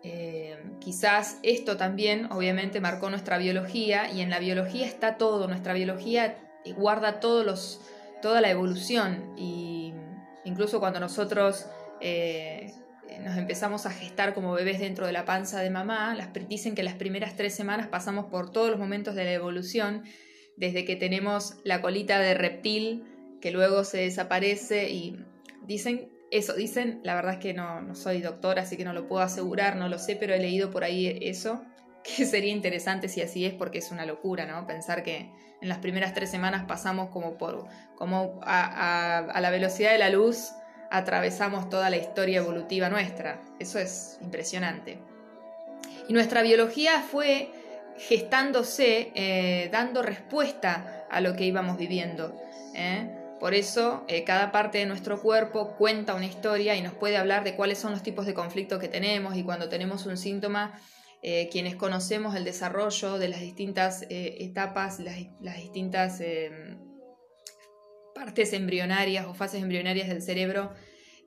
Eh, 0.05 0.57
quizás 0.79 1.39
esto 1.43 1.77
también, 1.77 2.31
obviamente, 2.31 2.81
marcó 2.81 3.11
nuestra 3.11 3.39
biología 3.39 4.11
y 4.13 4.21
en 4.21 4.31
la 4.31 4.39
biología 4.39 4.87
está 4.87 5.17
todo, 5.17 5.49
nuestra 5.49 5.75
biología 5.75 6.39
guarda 6.77 7.19
todos 7.19 7.45
los, 7.45 7.81
toda 8.23 8.41
la 8.41 8.51
evolución 8.51 9.35
y 9.37 9.95
incluso 10.45 10.79
cuando 10.79 11.01
nosotros 11.01 11.67
nos 13.23 13.37
empezamos 13.37 13.87
a 13.87 13.91
gestar 13.91 14.35
como 14.35 14.53
bebés 14.53 14.79
dentro 14.79 15.07
de 15.07 15.13
la 15.13 15.25
panza 15.25 15.61
de 15.61 15.71
mamá, 15.71 16.15
las, 16.15 16.31
dicen 16.49 16.75
que 16.75 16.83
las 16.83 16.95
primeras 16.95 17.37
tres 17.37 17.55
semanas 17.55 17.89
pasamos 17.89 18.27
por 18.27 18.51
todos 18.51 18.71
los 18.71 18.79
momentos 18.79 19.15
de 19.15 19.25
la 19.25 19.33
evolución, 19.33 20.05
desde 20.57 20.85
que 20.85 20.97
tenemos 20.97 21.57
la 21.65 21.81
colita 21.81 22.19
de 22.19 22.35
reptil, 22.35 23.05
que 23.41 23.51
luego 23.51 23.85
se 23.85 23.99
desaparece 23.99 24.91
y 24.91 25.25
dicen 25.67 26.11
eso, 26.31 26.55
dicen, 26.55 27.01
la 27.05 27.15
verdad 27.15 27.35
es 27.35 27.39
que 27.39 27.55
no, 27.55 27.81
no 27.81 27.95
soy 27.95 28.21
doctora, 28.21 28.63
así 28.63 28.77
que 28.77 28.85
no 28.85 28.93
lo 28.93 29.09
puedo 29.09 29.23
asegurar, 29.23 29.77
no 29.77 29.89
lo 29.89 29.99
sé, 29.99 30.17
pero 30.17 30.35
he 30.35 30.39
leído 30.39 30.71
por 30.71 30.85
ahí 30.85 31.19
eso, 31.23 31.63
que 32.05 32.27
sería 32.27 32.53
interesante 32.53 33.09
si 33.09 33.23
así 33.23 33.45
es, 33.45 33.55
porque 33.55 33.79
es 33.79 33.91
una 33.91 34.05
locura, 34.05 34.47
¿no? 34.47 34.67
Pensar 34.67 35.03
que 35.03 35.31
en 35.61 35.69
las 35.69 35.79
primeras 35.79 36.15
tres 36.15 36.31
semanas 36.31 36.65
pasamos 36.67 37.11
como 37.11 37.39
por, 37.39 37.67
como 37.97 38.41
a, 38.43 39.19
a 39.19 39.41
la 39.41 39.51
velocidad 39.51 39.93
de 39.93 39.99
la 39.99 40.11
luz, 40.11 40.53
atravesamos 40.91 41.69
toda 41.69 41.91
la 41.91 41.97
historia 41.97 42.39
evolutiva 42.39 42.89
nuestra. 42.89 43.41
Eso 43.59 43.79
es 43.79 44.19
impresionante. 44.21 44.99
Y 46.09 46.13
nuestra 46.13 46.43
biología 46.43 47.03
fue 47.03 47.51
gestándose, 47.99 49.13
eh, 49.15 49.69
dando 49.71 50.03
respuesta 50.03 51.07
a 51.11 51.21
lo 51.21 51.35
que 51.35 51.45
íbamos 51.45 51.77
viviendo. 51.77 52.35
¿eh? 52.75 53.15
Por 53.41 53.55
eso 53.55 54.05
eh, 54.09 54.25
cada 54.25 54.51
parte 54.51 54.79
de 54.79 54.87
nuestro 54.87 55.21
cuerpo 55.21 55.75
cuenta 55.77 56.15
una 56.15 56.27
historia 56.27 56.77
y 56.77 56.83
nos 56.83 56.95
puede 56.95 57.17
hablar 57.17 57.45
de 57.45 57.55
cuáles 57.55 57.79
son 57.79 57.93
los 57.93 58.03
tipos 58.03 58.27
de 58.27 58.35
conflictos 58.35 58.79
que 58.79 58.89
tenemos 58.89 59.37
y 59.37 59.43
cuando 59.43 59.69
tenemos 59.69 60.07
un 60.07 60.17
síntoma, 60.17 60.81
quienes 61.51 61.75
conocemos 61.75 62.37
el 62.37 62.45
desarrollo 62.45 63.19
de 63.19 63.27
las 63.27 63.41
distintas 63.41 64.07
etapas, 64.09 65.01
las, 65.01 65.17
las 65.41 65.57
distintas 65.57 66.21
partes 68.19 68.53
embrionarias 68.53 69.27
o 69.27 69.35
fases 69.35 69.63
embrionarias 69.63 70.09
del 70.09 70.23
cerebro, 70.23 70.75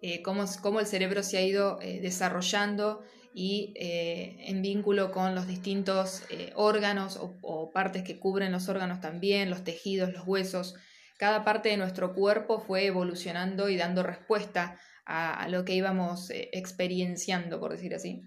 eh, 0.01 0.21
cómo, 0.21 0.79
el 0.79 0.85
cerebro 0.85 1.23
se 1.23 1.37
ha 1.37 1.41
ido 1.41 1.79
eh, 1.81 2.01
desarrollando 2.01 3.01
y 3.33 3.73
eh, 3.77 4.35
en 4.39 4.61
vínculo 4.61 5.11
con 5.11 5.33
los 5.33 5.47
distintos 5.47 6.23
órganos 6.55 7.17
o, 7.21 7.71
partes 7.71 8.03
que 8.03 8.19
cubren 8.19 8.51
los 8.51 8.67
órganos 8.67 8.99
también, 8.99 9.49
los 9.49 9.63
tejidos, 9.63 10.11
los 10.11 10.27
huesos. 10.27 10.75
Cada 11.17 11.45
parte 11.45 11.69
de 11.69 11.77
nuestro 11.77 12.13
cuerpo 12.13 12.59
fue 12.59 12.87
evolucionando 12.87 13.69
y 13.69 13.77
dando 13.77 14.03
respuesta 14.03 14.77
a, 15.05 15.33
a 15.41 15.47
lo 15.47 15.63
que 15.63 15.75
íbamos 15.75 16.29
experienciando, 16.29 17.61
por 17.61 17.71
decir 17.71 17.95
así. 17.95 18.21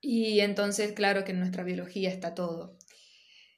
Y 0.00 0.40
entonces, 0.40 0.92
claro 0.92 1.24
que 1.24 1.32
en 1.32 1.40
nuestra 1.40 1.62
biología 1.62 2.08
está 2.08 2.34
todo. 2.34 2.78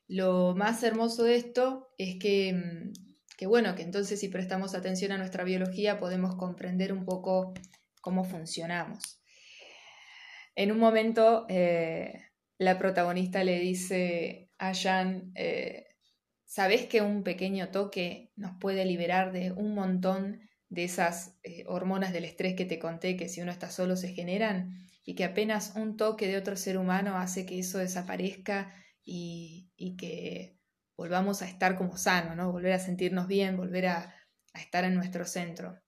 Lo 0.09 0.55
más 0.57 0.83
hermoso 0.83 1.23
de 1.23 1.37
esto 1.37 1.89
es 1.99 2.17
que 2.19 2.53
mm, 2.53 3.06
que 3.37 3.47
bueno, 3.47 3.75
que 3.75 3.83
entonces 3.83 4.19
si 4.19 4.29
prestamos 4.29 4.75
atención 4.75 5.13
a 5.13 5.19
nuestra 5.19 5.45
biología 5.45 5.99
podemos 5.99 6.37
comprender 6.37 6.93
un 6.93 7.05
poco 7.05 7.55
cómo 8.01 8.25
funcionamos. 8.25 9.21
En 10.55 10.73
un 10.73 10.79
momento, 10.79 11.45
eh, 11.49 12.31
la 12.59 12.79
protagonista 12.79 13.45
le 13.45 13.61
dice 13.61 14.51
a 14.59 14.73
Jan, 14.75 15.33
eh, 15.35 15.87
¿Sabés 16.47 16.87
que 16.87 17.03
un 17.03 17.25
pequeño 17.25 17.71
toque 17.71 18.31
nos 18.37 18.53
puede 18.61 18.85
liberar 18.85 19.33
de 19.33 19.51
un 19.51 19.75
montón 19.75 20.41
de 20.69 20.85
esas 20.85 21.37
eh, 21.43 21.65
hormonas 21.67 22.13
del 22.13 22.25
estrés 22.25 22.55
que 22.55 22.65
te 22.65 22.79
conté 22.79 23.17
que 23.17 23.29
si 23.29 23.41
uno 23.41 23.51
está 23.51 23.69
solo 23.71 23.97
se 23.97 24.15
generan? 24.15 24.89
Y 25.05 25.17
que 25.17 25.25
apenas 25.25 25.75
un 25.77 25.97
toque 25.97 26.29
de 26.29 26.37
otro 26.37 26.57
ser 26.57 26.79
humano 26.79 27.19
hace 27.19 27.47
que 27.47 27.59
eso 27.59 27.79
desaparezca 27.79 28.73
y, 29.05 29.73
que 29.99 30.56
volvamos 30.97 31.43
a 31.43 31.49
estar 31.49 31.77
como 31.77 31.97
sano, 31.97 32.35
¿no? 32.35 32.53
Volver 32.53 32.73
a 32.73 32.79
sentirnos 32.79 33.27
bien, 33.27 33.57
volver 33.57 33.87
a, 33.87 34.15
a 34.55 34.61
estar 34.61 34.85
en 34.85 34.95
nuestro 34.95 35.25
centro. 35.25 35.79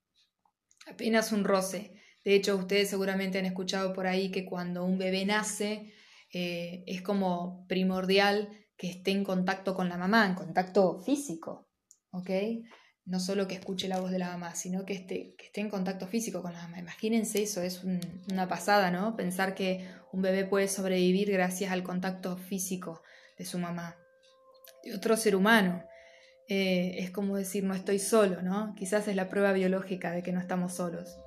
Apenas 0.87 1.31
un 1.31 1.43
roce. 1.43 1.93
De 2.23 2.35
hecho, 2.35 2.55
ustedes 2.55 2.89
seguramente 2.89 3.39
han 3.39 3.45
escuchado 3.45 3.93
por 3.93 4.07
ahí 4.07 4.31
que 4.31 4.45
cuando 4.45 4.85
un 4.85 4.97
bebé 4.97 5.25
nace 5.25 5.93
eh, 6.31 6.83
es 6.85 7.01
como 7.01 7.65
primordial 7.67 8.49
que 8.77 8.89
esté 8.89 9.11
en 9.11 9.23
contacto 9.23 9.73
con 9.73 9.89
la 9.89 9.97
mamá, 9.97 10.25
en 10.25 10.35
contacto 10.35 11.01
físico, 11.01 11.69
¿ok? 12.11 12.29
No 13.05 13.19
solo 13.19 13.47
que 13.47 13.55
escuche 13.55 13.87
la 13.87 13.99
voz 13.99 14.11
de 14.11 14.19
la 14.19 14.29
mamá, 14.29 14.55
sino 14.55 14.85
que 14.85 14.93
esté, 14.93 15.35
que 15.37 15.47
esté 15.47 15.61
en 15.61 15.69
contacto 15.69 16.07
físico 16.07 16.41
con 16.41 16.53
la 16.53 16.61
mamá. 16.61 16.79
Imagínense 16.79 17.41
eso, 17.41 17.61
es 17.61 17.83
una 17.83 18.47
pasada, 18.47 18.91
¿no? 18.91 19.15
Pensar 19.15 19.55
que 19.55 19.89
un 20.11 20.21
bebé 20.21 20.45
puede 20.45 20.67
sobrevivir 20.67 21.31
gracias 21.31 21.71
al 21.71 21.83
contacto 21.83 22.37
físico 22.37 23.01
de 23.37 23.45
su 23.45 23.57
mamá, 23.57 23.97
otro 24.95 25.17
ser 25.17 25.35
humano. 25.35 25.83
Eh, 26.47 26.95
es 26.97 27.11
como 27.11 27.37
decir, 27.37 27.63
no 27.63 27.75
estoy 27.75 27.99
solo, 27.99 28.41
¿no? 28.41 28.73
Quizás 28.75 29.07
es 29.07 29.15
la 29.15 29.29
prueba 29.29 29.53
biológica 29.53 30.11
de 30.11 30.23
que 30.23 30.31
no 30.31 30.39
estamos 30.39 30.73
solos. 30.73 31.19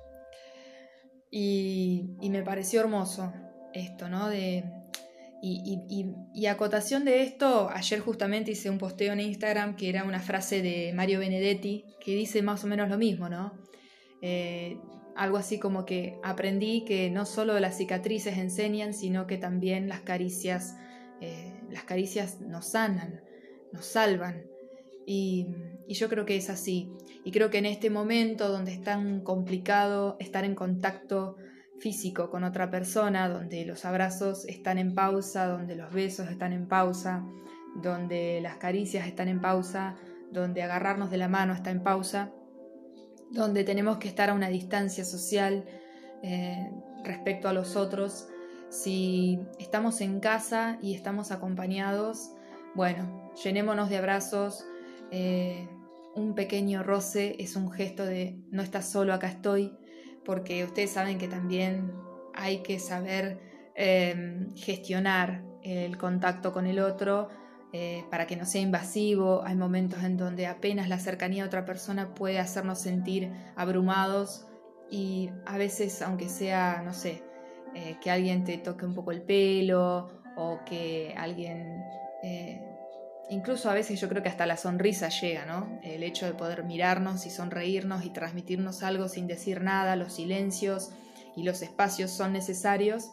Y, 1.31 2.17
y 2.21 2.29
me 2.29 2.43
pareció 2.43 2.81
hermoso 2.81 3.33
esto, 3.73 4.09
¿no? 4.09 4.29
De, 4.29 4.65
y, 5.45 6.45
acotación 6.45 7.03
de 7.03 7.21
esto, 7.21 7.69
ayer 7.69 7.99
justamente 7.99 8.51
hice 8.51 8.69
un 8.69 8.77
posteo 8.77 9.11
en 9.11 9.19
Instagram 9.19 9.75
que 9.75 9.89
era 9.89 10.05
una 10.05 10.21
frase 10.21 10.61
de 10.61 10.93
Mario 10.93 11.19
Benedetti 11.19 11.83
que 11.99 12.15
dice 12.15 12.41
más 12.41 12.63
o 12.63 12.67
menos 12.67 12.89
lo 12.89 12.97
mismo, 12.97 13.27
¿no? 13.27 13.53
Eh, 14.21 14.77
algo 15.17 15.35
así 15.35 15.59
como 15.59 15.85
que 15.85 16.17
aprendí 16.23 16.85
que 16.85 17.09
no 17.09 17.25
solo 17.25 17.59
las 17.59 17.77
cicatrices 17.77 18.37
enseñan, 18.37 18.93
sino 18.93 19.27
que 19.27 19.37
también 19.37 19.89
las 19.89 19.99
caricias, 19.99 20.77
eh, 21.19 21.59
las 21.69 21.83
caricias 21.83 22.39
nos 22.39 22.71
sanan, 22.71 23.21
nos 23.73 23.85
salvan. 23.85 24.45
Y, 25.05 25.47
yo 25.89 26.09
creo 26.09 26.25
que 26.25 26.37
es 26.37 26.49
así. 26.49 26.89
Y 27.25 27.31
creo 27.31 27.49
que 27.49 27.57
en 27.57 27.65
este 27.65 27.89
momento 27.89 28.49
donde 28.49 28.71
es 28.71 28.81
tan 28.81 29.21
complicado 29.21 30.15
estar 30.19 30.45
en 30.45 30.55
contacto 30.55 31.35
físico 31.79 32.29
con 32.29 32.43
otra 32.43 32.71
persona, 32.71 33.27
donde 33.29 33.65
los 33.65 33.85
abrazos 33.85 34.45
están 34.45 34.77
en 34.77 34.95
pausa, 34.95 35.45
donde 35.47 35.75
los 35.75 35.93
besos 35.93 36.29
están 36.29 36.53
en 36.53 36.67
pausa, 36.67 37.25
donde 37.75 38.39
las 38.41 38.57
caricias 38.57 39.05
están 39.05 39.27
en 39.27 39.41
pausa, 39.41 39.97
donde 40.31 40.63
agarrarnos 40.63 41.11
de 41.11 41.17
la 41.17 41.27
mano 41.27 41.53
está 41.53 41.69
en 41.69 41.83
pausa, 41.83 42.31
donde 43.29 43.63
tenemos 43.63 43.97
que 43.97 44.07
estar 44.07 44.29
a 44.29 44.33
una 44.33 44.49
distancia 44.49 45.05
social 45.05 45.65
eh, 46.23 46.71
respecto 47.03 47.49
a 47.49 47.53
los 47.53 47.75
otros. 47.75 48.29
Si 48.69 49.39
estamos 49.59 50.01
en 50.01 50.19
casa 50.19 50.79
y 50.81 50.95
estamos 50.95 51.31
acompañados, 51.31 52.31
bueno, 52.73 53.22
llenémonos 53.41 53.89
de 53.89 53.97
abrazos. 53.97 54.65
Eh, 55.11 55.67
un 56.15 56.35
pequeño 56.35 56.83
roce 56.83 57.35
es 57.39 57.55
un 57.55 57.71
gesto 57.71 58.05
de 58.05 58.37
no 58.51 58.61
estás 58.61 58.89
solo, 58.89 59.13
acá 59.13 59.27
estoy 59.27 59.77
porque 60.25 60.63
ustedes 60.63 60.91
saben 60.91 61.17
que 61.17 61.27
también 61.27 61.91
hay 62.33 62.59
que 62.59 62.79
saber 62.79 63.39
em, 63.75 64.53
gestionar 64.55 65.43
el 65.61 65.97
contacto 65.97 66.51
con 66.51 66.65
el 66.65 66.79
otro 66.79 67.29
eh, 67.71 68.03
para 68.09 68.27
que 68.27 68.35
no 68.35 68.45
sea 68.45 68.61
invasivo. 68.61 69.43
Hay 69.45 69.55
momentos 69.55 70.03
en 70.03 70.17
donde 70.17 70.47
apenas 70.47 70.89
la 70.89 70.99
cercanía 70.99 71.43
a 71.43 71.47
otra 71.47 71.65
persona 71.65 72.13
puede 72.13 72.39
hacernos 72.39 72.79
sentir 72.79 73.31
abrumados 73.55 74.47
y 74.89 75.29
a 75.45 75.57
veces, 75.57 76.01
aunque 76.01 76.29
sea, 76.29 76.81
no 76.85 76.93
sé, 76.93 77.23
eh, 77.73 77.97
que 78.01 78.11
alguien 78.11 78.43
te 78.43 78.57
toque 78.57 78.85
un 78.85 78.93
poco 78.93 79.11
el 79.11 79.23
pelo 79.23 80.09
o 80.35 80.59
que 80.65 81.13
alguien 81.17 81.81
Incluso 83.29 83.69
a 83.69 83.73
veces 83.73 83.99
yo 84.01 84.09
creo 84.09 84.21
que 84.21 84.29
hasta 84.29 84.45
la 84.45 84.57
sonrisa 84.57 85.09
llega, 85.09 85.45
¿no? 85.45 85.79
El 85.81 86.03
hecho 86.03 86.25
de 86.25 86.33
poder 86.33 86.63
mirarnos 86.63 87.25
y 87.25 87.29
sonreírnos 87.29 88.05
y 88.05 88.09
transmitirnos 88.09 88.83
algo 88.83 89.07
sin 89.07 89.27
decir 89.27 89.61
nada, 89.61 89.95
los 89.95 90.13
silencios 90.13 90.91
y 91.35 91.43
los 91.43 91.61
espacios 91.61 92.11
son 92.11 92.33
necesarios. 92.33 93.11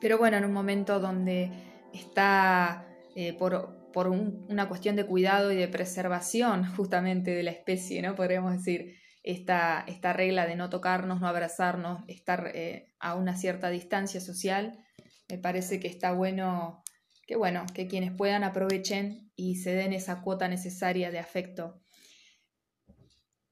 Pero 0.00 0.18
bueno, 0.18 0.36
en 0.36 0.44
un 0.44 0.52
momento 0.52 1.00
donde 1.00 1.50
está 1.92 2.86
eh, 3.14 3.34
por, 3.34 3.76
una 4.08 4.68
cuestión 4.68 4.94
de 4.96 5.06
cuidado 5.06 5.52
y 5.52 5.56
de 5.56 5.68
preservación 5.68 6.64
justamente 6.76 7.30
de 7.30 7.42
la 7.42 7.50
especie, 7.50 8.02
¿no? 8.02 8.14
Podríamos 8.14 8.52
decir, 8.52 8.96
esta, 9.22 9.84
esta 9.86 10.12
regla 10.12 10.46
de 10.46 10.54
no 10.54 10.70
tocarnos, 10.70 11.20
no 11.20 11.26
abrazarnos, 11.26 12.02
estar 12.06 12.52
eh, 12.54 12.92
a 13.00 13.16
una 13.16 13.36
cierta 13.36 13.70
distancia 13.70 14.20
social, 14.20 14.78
me 15.28 15.38
parece 15.38 15.80
que 15.80 15.88
está 15.88 16.12
bueno 16.12 16.84
que 17.26 17.36
bueno, 17.36 17.66
que 17.74 17.88
quienes 17.88 18.12
puedan 18.12 18.44
aprovechen 18.44 19.25
y 19.36 19.56
se 19.56 19.74
den 19.74 19.92
esa 19.92 20.22
cuota 20.22 20.48
necesaria 20.48 21.10
de 21.10 21.18
afecto. 21.18 21.80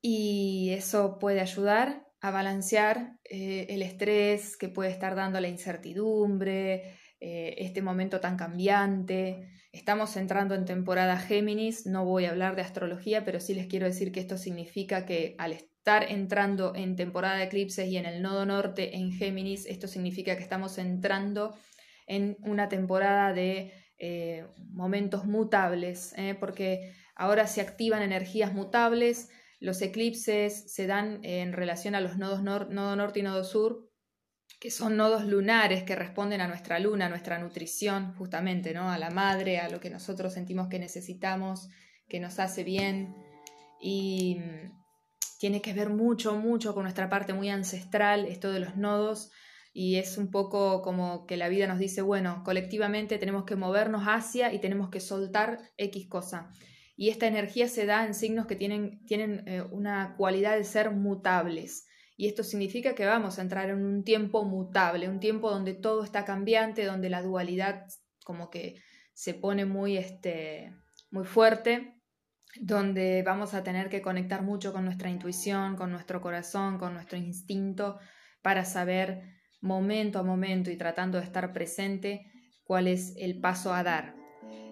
Y 0.01 0.71
eso 0.73 1.19
puede 1.19 1.41
ayudar 1.41 2.07
a 2.21 2.31
balancear 2.31 3.19
eh, 3.25 3.67
el 3.69 3.83
estrés 3.83 4.57
que 4.57 4.69
puede 4.69 4.91
estar 4.91 5.15
dando 5.15 5.41
la 5.41 5.49
incertidumbre, 5.49 6.97
eh, 7.21 7.55
este 7.59 7.83
momento 7.83 8.19
tan 8.19 8.37
cambiante. 8.37 9.49
Estamos 9.73 10.17
entrando 10.17 10.55
en 10.55 10.65
temporada 10.65 11.19
Géminis, 11.19 11.87
no 11.87 12.05
voy 12.05 12.25
a 12.25 12.31
hablar 12.31 12.57
de 12.57 12.63
astrología, 12.63 13.25
pero 13.25 13.41
sí 13.41 13.55
les 13.55 13.67
quiero 13.67 13.87
decir 13.87 14.11
que 14.11 14.21
esto 14.21 14.39
significa 14.39 15.05
que 15.05 15.35
al 15.39 15.53
estar 15.53 16.11
entrando 16.11 16.75
en 16.75 16.97
temporada 16.97 17.37
de 17.37 17.45
eclipses 17.45 17.89
y 17.89 17.99
en 17.99 18.07
el 18.07 18.23
nodo 18.23 18.47
norte 18.47 18.97
en 18.97 19.13
Géminis, 19.13 19.67
esto 19.67 19.87
significa 19.87 20.37
que 20.37 20.43
estamos 20.43 20.79
entrando 20.79 21.55
en 22.07 22.37
una 22.41 22.69
temporada 22.69 23.33
de 23.33 23.73
eh, 23.99 24.47
momentos 24.71 25.25
mutables, 25.25 26.15
¿eh? 26.17 26.37
porque 26.39 26.95
ahora 27.15 27.47
se 27.47 27.61
activan 27.61 28.03
energías 28.03 28.53
mutables, 28.53 29.31
los 29.61 29.81
eclipses 29.83 30.73
se 30.73 30.87
dan 30.87 31.21
en 31.23 31.53
relación 31.53 31.95
a 31.95 32.01
los 32.01 32.19
nodos 32.19 32.43
nodo 32.43 32.97
norte 32.97 33.21
y 33.21 33.23
nodo 33.23 33.45
sur, 33.45 33.91
que 34.61 34.71
son 34.71 34.97
nodos 34.97 35.25
lunares 35.25 35.85
que 35.85 35.95
responden 35.95 36.41
a 36.41 36.49
nuestra 36.49 36.79
luna, 36.79 37.07
a 37.07 37.09
nuestra 37.09 37.39
nutrición, 37.39 38.15
justamente, 38.15 38.75
¿no? 38.75 38.91
a 38.91 38.99
la 38.99 39.11
madre, 39.11 39.59
a 39.59 39.69
lo 39.69 39.81
que 39.81 39.91
nosotros 39.91 40.33
sentimos 40.33 40.69
que 40.69 40.79
necesitamos, 40.79 41.69
que 42.09 42.21
nos 42.21 42.39
hace 42.39 42.65
bien. 42.65 43.15
Y 43.81 44.37
mm, 44.41 44.73
tiene 45.39 45.61
que 45.61 45.75
ver 45.75 45.91
mucho, 45.91 46.37
mucho 46.37 46.75
con 46.75 46.85
nuestra 46.85 47.09
parte 47.09 47.33
muy 47.33 47.51
ancestral, 47.51 48.27
esto 48.27 48.51
de 48.51 48.61
los 48.61 48.77
nodos 48.77 49.31
y 49.77 49.97
es 49.97 50.19
un 50.19 50.31
poco 50.31 50.83
como 50.83 51.27
que 51.27 51.37
la 51.37 51.49
vida 51.49 51.67
nos 51.67 51.81
dice, 51.81 52.01
bueno, 52.01 52.43
colectivamente 52.45 53.19
tenemos 53.19 53.45
que 53.45 53.57
movernos 53.57 54.05
hacia 54.07 54.53
y 54.53 54.61
tenemos 54.61 54.89
que 54.89 55.01
soltar 55.01 55.59
X 55.77 56.07
cosa. 56.09 56.53
Y 56.97 57.09
esta 57.09 57.27
energía 57.27 57.67
se 57.67 57.85
da 57.85 58.07
en 58.07 58.15
signos 58.15 58.47
que 58.47 58.55
tienen, 58.55 59.05
tienen 59.05 59.43
eh, 59.49 59.63
una 59.63 60.15
cualidad 60.17 60.57
de 60.57 60.63
ser 60.63 60.93
mutables. 60.93 61.89
Y 62.17 62.29
esto 62.29 62.45
significa 62.45 62.95
que 62.95 63.05
vamos 63.05 63.41
a 63.41 63.43
entrar 63.43 63.69
en 63.69 63.85
un 63.85 64.05
tiempo 64.05 64.45
mutable, 64.45 65.09
un 65.09 65.19
tiempo 65.19 65.51
donde 65.51 65.75
todo 65.75 66.05
está 66.05 66.25
cambiante, 66.25 66.85
donde 66.85 67.11
la 67.11 67.23
dualidad 67.23 67.85
como 68.25 68.51
que 68.51 68.77
se 69.13 69.35
pone 69.35 69.65
muy, 69.65 69.97
este, 69.97 70.73
muy 71.11 71.25
fuerte, 71.25 72.01
donde 72.61 73.25
vamos 73.25 73.55
a 73.55 73.65
tener 73.65 73.89
que 73.89 74.03
conectar 74.03 74.43
mucho 74.43 74.73
con 74.73 74.85
nuestra 74.85 75.11
intuición, 75.11 75.75
con 75.75 75.91
nuestro 75.91 76.21
corazón, 76.21 76.79
con 76.79 76.95
nuestro 76.95 77.19
instinto, 77.19 77.99
para 78.41 78.65
saber 78.65 79.35
momento 79.65 80.19
a 80.19 80.23
momento 80.23 80.71
y 80.71 80.77
tratando 80.77 81.19
de 81.19 81.25
estar 81.25 81.53
presente 81.53 82.31
cuál 82.65 82.87
es 82.87 83.15
el 83.17 83.41
paso 83.41 83.75
a 83.75 83.83
dar. 83.83 84.15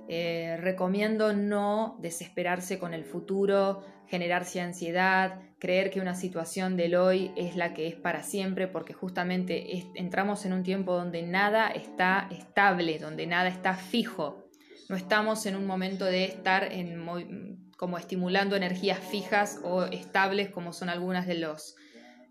Eh, 0.08 0.56
recomiendo 0.60 1.32
no 1.32 1.96
desesperarse 2.00 2.78
con 2.78 2.92
el 2.92 3.04
futuro, 3.04 3.82
generarse 4.06 4.60
ansiedad, 4.60 5.40
creer 5.58 5.90
que 5.90 6.00
una 6.00 6.14
situación 6.14 6.76
del 6.76 6.96
hoy 6.96 7.32
es 7.36 7.56
la 7.56 7.72
que 7.72 7.86
es 7.86 7.94
para 7.94 8.22
siempre, 8.22 8.68
porque 8.68 8.92
justamente 8.92 9.82
entramos 9.94 10.44
en 10.44 10.52
un 10.52 10.62
tiempo 10.62 10.94
donde 10.94 11.22
nada 11.22 11.68
está 11.68 12.28
estable, 12.30 12.98
donde 12.98 13.26
nada 13.26 13.48
está 13.48 13.74
fijo. 13.74 14.44
No 14.90 14.96
estamos 14.96 15.46
en 15.46 15.56
un 15.56 15.66
momento 15.66 16.04
de 16.04 16.24
estar 16.24 16.70
en, 16.70 17.72
como 17.78 17.96
estimulando 17.96 18.56
energías 18.56 18.98
fijas 18.98 19.60
o 19.64 19.84
estables 19.84 20.50
como 20.50 20.72
son 20.72 20.90
algunas 20.90 21.26
de 21.26 21.36
los, 21.36 21.76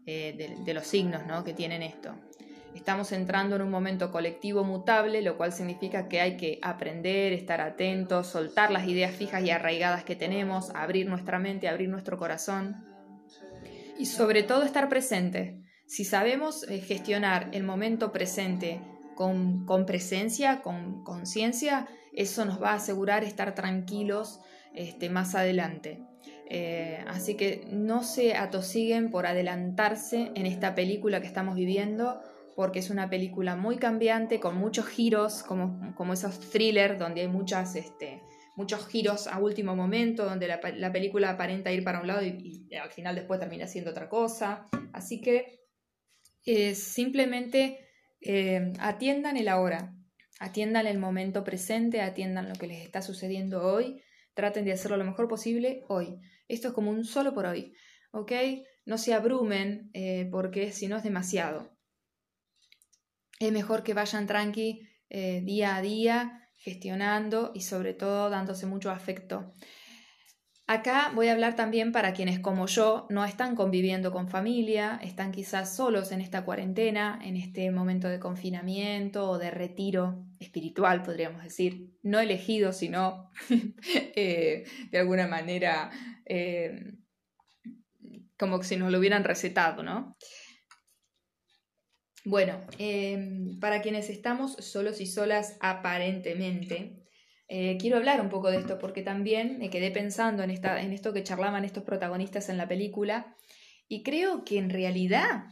eh, 0.06 0.60
de, 0.64 0.74
los 0.74 0.86
signos 0.86 1.26
¿no? 1.26 1.44
que 1.44 1.54
tienen 1.54 1.82
esto. 1.82 2.16
Estamos 2.76 3.12
entrando 3.12 3.56
en 3.56 3.62
un 3.62 3.70
momento 3.70 4.12
colectivo 4.12 4.64
mutable, 4.64 5.22
lo 5.22 5.38
cual 5.38 5.52
significa 5.52 6.08
que 6.08 6.22
hay 6.22 6.38
que 6.38 6.60
aprender, 6.62 7.34
estar 7.34 7.62
atentos, 7.62 8.28
soltar 8.28 8.72
las 8.72 8.88
ideas 8.88 9.16
fijas 9.16 9.44
y 9.44 9.52
arraigadas 9.52 10.04
que 10.04 10.16
tenemos, 10.16 10.70
abrir 10.74 11.08
nuestra 11.08 11.38
mente, 11.38 11.68
abrir 11.68 11.90
nuestro 11.90 12.18
corazón 12.18 12.86
y 13.98 14.06
sobre 14.06 14.44
todo 14.44 14.64
estar 14.64 14.90
presente. 14.90 15.62
Si 15.86 16.06
sabemos 16.06 16.64
eh, 16.70 16.80
gestionar 16.80 17.50
el 17.52 17.64
momento 17.64 18.12
presente 18.12 18.82
con, 19.16 19.86
presencia, 19.86 20.62
con 20.62 21.04
conciencia, 21.04 21.88
eso 22.14 22.46
nos 22.46 22.62
va 22.62 22.72
a 22.72 22.76
asegurar 22.76 23.24
estar 23.24 23.54
tranquilos 23.54 24.40
este, 24.74 25.10
más 25.10 25.36
adelante. 25.36 26.02
Eh, 26.50 27.04
así 27.08 27.36
que 27.36 27.68
no 27.72 28.04
se 28.04 28.36
atosiguen 28.36 29.12
por 29.12 29.26
adelantarse 29.26 30.32
en 30.36 30.46
esta 30.46 30.76
película 30.76 31.22
que 31.22 31.28
estamos 31.28 31.56
viviendo, 31.56 32.22
porque 32.56 32.80
es 32.80 32.90
una 32.90 33.10
película 33.10 33.56
muy 33.56 33.78
cambiante, 33.78 34.40
con 34.40 34.58
muchos 34.58 34.88
giros, 34.88 35.44
como, 35.44 35.94
como 35.96 36.14
esos 36.14 36.40
thrillers 36.52 37.00
donde 37.00 37.22
hay 37.22 37.28
muchas, 37.28 37.76
este, 37.76 38.22
muchos 38.56 38.88
giros 38.88 39.28
a 39.28 39.40
último 39.40 39.76
momento, 39.76 40.26
donde 40.26 40.48
la, 40.48 40.92
película 40.92 41.32
aparenta 41.32 41.72
ir 41.72 41.84
para 41.84 42.02
un 42.02 42.08
lado 42.08 42.24
y, 42.24 42.70
al 42.76 42.92
final 42.92 43.16
después 43.16 43.40
termina 43.40 43.68
siendo 43.68 43.92
otra 43.92 44.10
cosa. 44.10 44.68
Así 44.94 45.22
que 45.22 45.62
eh, 46.46 46.76
simplemente 46.76 47.88
eh, 48.22 48.74
atiendan 48.80 49.38
el 49.38 49.48
ahora, 49.48 49.94
atiendan 50.40 50.88
el 50.88 51.00
momento 51.00 51.44
presente, 51.44 52.02
atiendan 52.02 52.50
lo 52.50 52.56
que 52.56 52.68
les 52.68 52.84
está 52.84 53.02
sucediendo 53.02 53.64
hoy, 53.64 54.02
traten 54.34 54.66
de 54.66 54.74
hacerlo 54.74 54.98
lo 54.98 55.06
mejor 55.06 55.28
posible 55.28 55.84
hoy. 55.88 56.20
Esto 56.48 56.70
es 56.70 56.74
como 56.74 56.92
un 56.92 57.06
solo 57.06 57.34
por 57.34 57.46
hoy, 57.46 57.74
¿ok? 58.12 58.32
No 58.86 58.98
se 58.98 59.14
abrumen 59.14 59.90
eh, 59.94 60.28
porque 60.32 60.72
si 60.72 60.88
no 60.88 60.98
es 60.98 61.04
demasiado. 61.04 61.78
Es 63.42 63.52
mejor 63.52 63.82
que 63.82 63.96
vayan 63.96 64.28
tranqui 64.28 64.88
eh, 65.10 65.42
día 65.42 65.76
a 65.76 65.82
día, 65.82 66.48
gestionando 66.58 67.52
y 67.56 67.62
sobre 67.62 67.96
todo 67.96 68.30
dándose 68.30 68.68
mucho 68.68 68.92
afecto. 68.92 69.52
Acá 70.68 71.12
voy 71.16 71.28
a 71.28 71.32
hablar 71.32 71.56
también 71.56 71.92
para 71.92 72.14
quienes 72.14 72.40
como 72.40 72.68
yo 72.68 73.08
no 73.10 73.26
están 73.26 73.56
conviviendo 73.56 74.12
con 74.12 74.30
familia, 74.30 75.00
están 75.02 75.32
quizás 75.32 75.76
solos 75.76 76.12
en 76.12 76.22
esta 76.22 76.46
cuarentena, 76.46 77.20
en 77.24 77.36
este 77.36 77.72
momento 77.72 78.08
de 78.10 78.20
confinamiento 78.20 79.28
o 79.28 79.40
de 79.40 79.50
retiro 79.50 80.24
espiritual, 80.40 81.02
podríamos 81.02 81.44
decir, 81.44 81.98
no 82.04 82.20
elegido, 82.20 82.72
sino 82.74 83.32
eh, 84.16 84.66
de 84.92 85.00
alguna 85.00 85.28
manera 85.28 85.90
eh, 86.26 86.94
como 88.38 88.62
si 88.62 88.78
nos 88.78 88.92
lo 88.92 89.00
hubieran 89.00 89.24
recetado, 89.24 89.82
¿no? 89.82 90.16
Bueno, 92.24 92.62
em, 92.78 93.60
para 93.60 93.82
quienes 93.82 94.10
estamos 94.10 94.54
solos 94.54 95.02
y 95.02 95.08
solas 95.08 95.58
aparentemente, 95.60 97.02
eh, 97.48 97.78
quiero 97.80 97.98
hablar 97.98 98.22
un 98.22 98.30
poco 98.30 98.52
de 98.52 98.58
esto 98.58 98.78
porque 98.78 99.02
también 99.02 99.58
me 99.58 99.70
quedé 99.70 99.90
pensando 99.92 100.44
en, 100.44 100.52
esta, 100.52 100.82
en 100.82 100.94
esto 100.94 101.14
que 101.14 101.24
charlaban 101.24 101.66
estos 101.66 101.84
protagonistas 101.84 102.50
en 102.50 102.58
la 102.58 102.68
película 102.68 103.36
y 103.88 104.04
creo 104.04 104.46
que 104.46 104.60
en 104.60 104.70
realidad, 104.70 105.46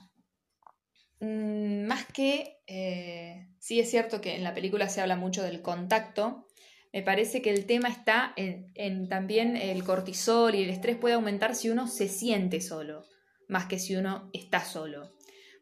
mm, 1.20 1.86
más 1.88 2.06
que, 2.06 2.60
eh, 2.68 3.50
sí 3.60 3.80
es 3.80 3.90
cierto 3.90 4.22
que 4.22 4.36
en 4.36 4.44
la 4.44 4.54
película 4.54 4.90
se 4.90 5.02
habla 5.02 5.16
mucho 5.16 5.44
del 5.44 5.62
contacto, 5.62 6.48
me 6.94 7.04
parece 7.04 7.42
que 7.42 7.50
el 7.52 7.66
tema 7.66 7.90
está 7.90 8.34
en, 8.36 9.10
también 9.10 9.58
el 9.58 9.84
cortisol 9.84 10.56
y 10.56 10.64
el 10.64 10.70
estrés 10.70 10.98
puede 10.98 11.16
aumentar 11.16 11.56
si 11.56 11.70
uno 11.70 11.88
se 11.88 12.08
siente 12.08 12.62
solo, 12.62 13.04
más 13.48 13.66
que 13.66 13.80
si 13.80 13.96
uno 13.96 14.30
está 14.34 14.64
solo. 14.64 15.19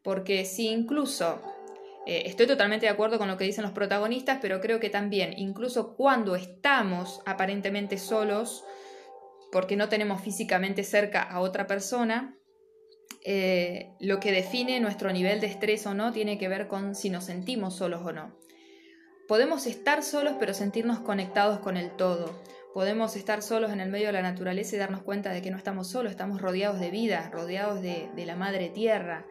Porque 0.08 0.46
si 0.46 0.70
incluso, 0.70 1.42
eh, 2.06 2.24
estoy 2.28 2.48
totalmente 2.48 2.86
de 2.86 2.94
acuerdo 2.94 3.18
con 3.18 3.28
lo 3.28 3.36
que 3.36 3.44
dicen 3.44 3.64
los 3.66 3.74
protagonistas, 3.74 4.40
pero 4.42 4.62
creo 4.62 4.80
que 4.80 4.90
también, 4.90 5.34
incluso 5.38 5.98
cuando 5.98 6.38
estamos 6.38 7.22
aparentemente 7.26 7.98
solos, 7.98 8.64
porque 9.52 9.76
no 9.76 9.90
tenemos 9.90 10.22
físicamente 10.22 10.86
cerca 10.86 11.24
a 11.24 11.42
otra 11.42 11.68
persona, 11.68 12.38
eh, 13.26 13.92
lo 14.00 14.22
que 14.22 14.32
define 14.32 14.80
nuestro 14.80 15.12
nivel 15.12 15.42
de 15.42 15.48
estrés 15.48 15.86
o 15.86 15.94
no 15.94 16.14
tiene 16.14 16.38
que 16.38 16.48
ver 16.48 16.70
con 16.70 16.96
si 16.96 17.10
nos 17.10 17.26
sentimos 17.26 17.76
solos 17.76 18.00
o 18.06 18.14
no. 18.14 18.34
Podemos 19.28 19.68
estar 19.68 20.04
solos 20.04 20.36
pero 20.40 20.54
sentirnos 20.54 21.00
conectados 21.00 21.60
con 21.60 21.76
el 21.76 21.92
todo. 21.98 22.42
Podemos 22.74 23.18
estar 23.18 23.42
solos 23.42 23.74
en 23.74 23.82
el 23.82 23.90
medio 23.90 24.08
de 24.08 24.14
la 24.14 24.22
naturaleza 24.22 24.78
y 24.78 24.80
darnos 24.80 25.02
cuenta 25.02 25.34
de 25.34 25.42
que 25.42 25.52
no 25.52 25.58
estamos 25.58 25.90
solos, 25.90 26.12
estamos 26.12 26.42
rodeados 26.42 26.80
de 26.80 26.92
vida, 26.92 27.30
rodeados 27.34 27.82
de, 27.82 28.10
la 28.26 28.38
madre 28.38 28.70
tierra. 28.70 29.26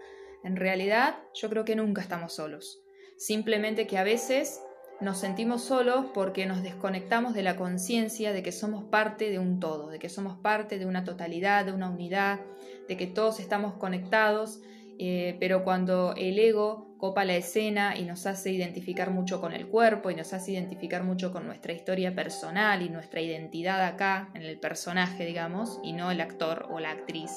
En 0.47 0.55
realidad 0.55 1.17
yo 1.35 1.50
creo 1.50 1.65
que 1.65 1.75
nunca 1.75 2.00
estamos 2.00 2.35
solos. 2.35 2.81
Simplemente 3.17 3.89
que 3.89 3.99
a 3.99 4.04
veces 4.04 4.61
nos 5.00 5.19
sentimos 5.19 5.65
solos 5.65 6.06
porque 6.15 6.47
nos 6.47 6.63
desconectamos 6.63 7.35
de 7.35 7.43
la 7.43 7.56
conciencia 7.56 8.32
de 8.32 8.45
que 8.45 8.52
somos 8.52 8.85
parte 8.85 9.28
de 9.28 9.41
un 9.41 9.59
todo, 9.59 9.89
de 9.91 9.99
que 9.99 10.09
somos 10.09 10.39
parte 10.39 10.78
de 10.78 10.87
una 10.87 11.02
totalidad, 11.02 11.65
de 11.65 11.73
una 11.73 11.91
unidad, 11.91 12.39
de 12.87 12.97
que 12.97 13.09
todos 13.09 13.41
estamos 13.41 13.75
conectados, 13.75 14.61
eh, 15.00 15.37
pero 15.41 15.65
cuando 15.65 16.15
el 16.17 16.39
ego 16.39 16.95
copa 16.97 17.25
la 17.25 17.35
escena 17.35 17.97
y 17.99 18.04
nos 18.04 18.25
hace 18.26 18.52
identificar 18.52 19.11
mucho 19.11 19.41
con 19.41 19.52
el 19.52 19.67
cuerpo 19.67 20.13
y 20.13 20.15
nos 20.15 20.32
hace 20.32 20.52
identificar 20.52 21.02
mucho 21.02 21.32
con 21.32 21.45
nuestra 21.45 21.73
historia 21.73 22.15
personal 22.15 22.82
y 22.82 22.89
nuestra 22.89 23.21
identidad 23.21 23.85
acá, 23.85 24.30
en 24.35 24.43
el 24.43 24.61
personaje, 24.61 25.26
digamos, 25.26 25.80
y 25.82 25.93
no 25.93 26.13
el 26.13 26.21
actor 26.21 26.69
o 26.71 26.78
la 26.78 26.93
actriz, 26.93 27.32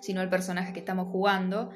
sino 0.00 0.20
el 0.20 0.28
personaje 0.28 0.72
que 0.72 0.80
estamos 0.80 1.12
jugando, 1.12 1.70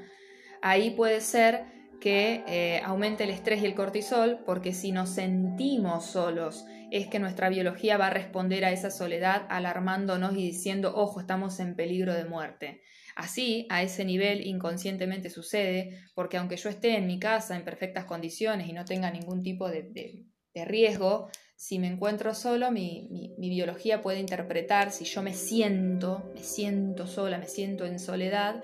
ahí 0.63 0.91
puede 0.91 1.21
ser 1.21 1.65
que 2.01 2.43
eh, 2.49 2.81
aumente 2.85 3.25
el 3.25 3.31
estrés 3.31 3.63
y 3.63 3.67
el 3.67 3.75
cortisol, 3.75 4.41
porque 4.45 4.73
si 4.73 4.91
nos 4.91 5.11
sentimos 5.11 6.07
solos, 6.07 6.65
es 6.91 7.07
que 7.07 7.21
nuestra 7.21 7.49
biología 7.49 7.97
va 7.97 8.09
a 8.09 8.11
responder 8.11 8.65
a 8.65 8.73
esa 8.73 8.91
soledad 8.91 9.47
alarmándonos 9.49 10.33
y 10.33 10.43
diciendo, 10.43 10.93
ojo, 10.97 11.21
estamos 11.21 11.61
en 11.61 11.77
peligro 11.77 12.13
de 12.13 12.25
muerte. 12.25 12.83
Así, 13.15 13.67
a 13.71 13.83
ese 13.83 14.05
nivel 14.05 14.47
inconscientemente 14.47 15.31
sucede, 15.31 16.01
porque 16.15 16.39
aunque 16.39 16.57
yo 16.57 16.69
esté 16.69 16.97
en 16.97 17.07
mi 17.07 17.19
casa 17.19 17.57
en 17.57 17.65
perfectas 17.65 18.05
condiciones 18.05 18.69
y 18.69 18.73
no 18.73 18.85
tenga 18.85 19.11
ningún 19.11 19.43
tipo 19.43 19.69
de, 19.69 20.25
riesgo, 20.55 21.31
si 21.57 21.79
me 21.79 21.87
encuentro 21.87 22.35
solo, 22.35 22.71
mi, 22.71 23.35
biología 23.39 24.03
puede 24.03 24.19
interpretar, 24.19 24.91
si 24.91 25.05
yo 25.05 25.23
me 25.23 25.35
siento, 25.35 26.31
me 26.35 26.43
siento 26.43 27.07
sola, 27.07 27.39
me 27.39 27.47
siento 27.47 27.87
en 27.87 27.99
soledad, 27.99 28.63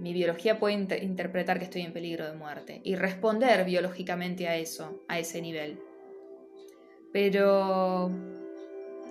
mi 0.00 0.14
biología 0.14 0.58
puede 0.58 0.74
interpretar 1.02 1.58
que 1.58 1.64
estoy 1.64 1.82
en 1.82 1.92
peligro 1.92 2.26
de 2.26 2.34
muerte 2.34 2.80
y 2.82 2.96
responder 2.96 3.64
biológicamente 3.64 4.48
a 4.48 4.56
eso, 4.56 5.02
a 5.08 5.18
ese 5.18 5.42
nivel. 5.42 5.78
Pero 7.12 8.10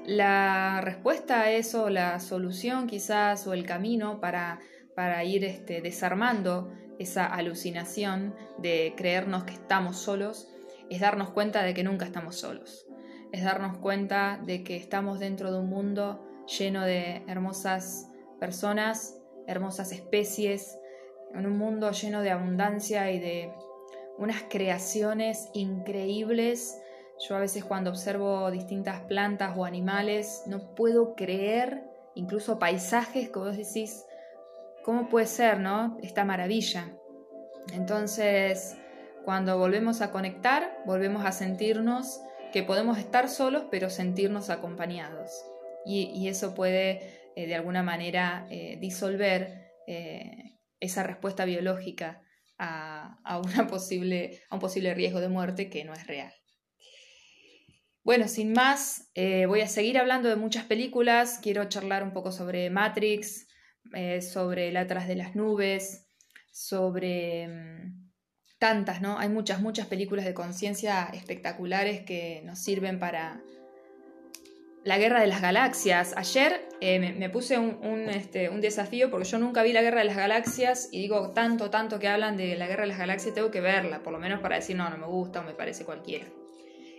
la 0.05 0.81
respuesta 0.81 1.41
a 1.41 1.51
eso, 1.51 1.89
la 1.89 2.19
solución 2.19 2.87
quizás 2.87 3.45
o 3.45 3.53
el 3.53 3.65
camino 3.65 4.19
para, 4.19 4.59
para 4.95 5.23
ir 5.23 5.45
este, 5.45 5.81
desarmando 5.81 6.71
esa 6.97 7.25
alucinación 7.25 8.33
de 8.57 8.93
creernos 8.97 9.43
que 9.43 9.53
estamos 9.53 9.97
solos, 9.97 10.49
es 10.89 11.01
darnos 11.01 11.29
cuenta 11.29 11.61
de 11.63 11.75
que 11.75 11.83
nunca 11.83 12.05
estamos 12.05 12.35
solos. 12.35 12.87
Es 13.31 13.43
darnos 13.43 13.77
cuenta 13.77 14.41
de 14.43 14.63
que 14.63 14.75
estamos 14.75 15.19
dentro 15.19 15.51
de 15.51 15.59
un 15.59 15.69
mundo 15.69 16.25
lleno 16.47 16.83
de 16.83 17.23
hermosas 17.27 18.09
personas, 18.39 19.18
hermosas 19.49 19.91
especies, 19.91 20.79
en 21.33 21.45
un 21.45 21.57
mundo 21.57 21.91
lleno 21.91 22.21
de 22.21 22.31
abundancia 22.31 23.11
y 23.11 23.19
de 23.19 23.51
unas 24.17 24.43
creaciones 24.49 25.49
increíbles 25.53 26.79
yo 27.19 27.35
a 27.35 27.39
veces 27.39 27.65
cuando 27.65 27.89
observo 27.89 28.49
distintas 28.49 29.01
plantas 29.01 29.57
o 29.57 29.65
animales 29.65 30.43
no 30.45 30.73
puedo 30.73 31.15
creer, 31.15 31.83
incluso 32.15 32.59
paisajes 32.59 33.29
que 33.29 33.39
vos 33.39 33.57
decís, 33.57 34.05
¿cómo 34.83 35.09
puede 35.09 35.25
ser, 35.25 35.59
no? 35.59 35.97
Esta 36.01 36.23
maravilla. 36.23 36.93
Entonces, 37.73 38.77
cuando 39.25 39.57
volvemos 39.57 39.99
a 39.99 40.11
conectar, 40.11 40.81
volvemos 40.85 41.25
a 41.25 41.33
sentirnos 41.33 42.21
que 42.53 42.63
podemos 42.63 42.97
estar 42.97 43.27
solos, 43.27 43.65
pero 43.69 43.89
sentirnos 43.89 44.49
acompañados. 44.49 45.45
Y, 45.85 46.27
eso 46.27 46.53
puede, 46.53 47.01
eh, 47.39 47.47
de 47.47 47.55
alguna 47.55 47.83
manera, 47.83 48.45
eh, 48.49 48.77
disolver 48.81 49.71
eh, 49.87 50.57
esa 50.81 51.03
respuesta 51.03 51.45
biológica 51.45 52.21
a, 52.57 53.41
una 53.41 53.65
posible, 53.67 54.41
a 54.49 54.55
un 54.55 54.61
posible 54.61 54.93
riesgo 54.93 55.21
de 55.21 55.29
muerte 55.29 55.69
que 55.69 55.85
no 55.85 55.93
es 55.93 56.05
real. 56.05 56.33
Bueno, 58.03 58.27
sin 58.27 58.51
más, 58.51 59.11
voy 59.15 59.61
a 59.61 59.67
seguir 59.67 59.99
hablando 59.99 60.29
de 60.29 60.35
muchas 60.35 60.65
películas. 60.65 61.39
Quiero 61.41 61.65
charlar 61.65 62.01
un 62.01 62.11
poco 62.11 62.31
sobre 62.31 62.69
Matrix, 62.69 63.47
sobre 64.21 64.71
La 64.71 64.81
Atrás 64.81 65.07
de 65.07 65.15
las 65.15 65.35
Nubes, 65.35 66.07
sobre 66.51 67.47
mm, 67.47 68.09
tantas, 68.57 69.01
¿no? 69.01 69.19
Hay 69.19 69.29
muchas, 69.29 69.61
muchas 69.61 69.85
películas 69.85 70.25
de 70.25 70.33
conciencia 70.33 71.09
espectaculares 71.13 72.01
que 72.01 72.41
nos 72.45 72.59
sirven 72.59 72.99
para 72.99 73.43
la 74.83 74.97
Guerra 74.97 75.21
de 75.21 75.27
las 75.27 75.41
Galaxias. 75.41 76.13
Ayer 76.15 76.67
eh, 76.81 76.99
me, 76.99 77.29
puse 77.29 77.57
un, 77.57 78.09
este, 78.09 78.49
un 78.49 78.61
desafío 78.61 79.09
porque 79.09 79.27
yo 79.27 79.37
nunca 79.37 79.63
vi 79.63 79.73
la 79.73 79.81
Guerra 79.81 79.99
de 79.99 80.05
las 80.05 80.17
Galaxias 80.17 80.89
y 80.91 81.01
digo 81.01 81.31
tanto, 81.31 81.69
tanto 81.69 81.99
que 81.99 82.07
hablan 82.07 82.37
de 82.37 82.55
la 82.55 82.67
Guerra 82.67 82.83
de 82.83 82.89
las 82.89 82.97
Galaxias, 82.99 83.33
tengo 83.35 83.51
que 83.51 83.61
verla, 83.61 84.01
por 84.03 84.13
lo 84.13 84.19
menos 84.19 84.39
para 84.39 84.55
decir, 84.55 84.75
no, 84.75 84.89
no 84.89 84.97
me 84.97 85.07
gusta 85.07 85.41
o 85.41 85.43
me 85.43 85.53
parece 85.53 85.85
cualquiera. 85.85 86.25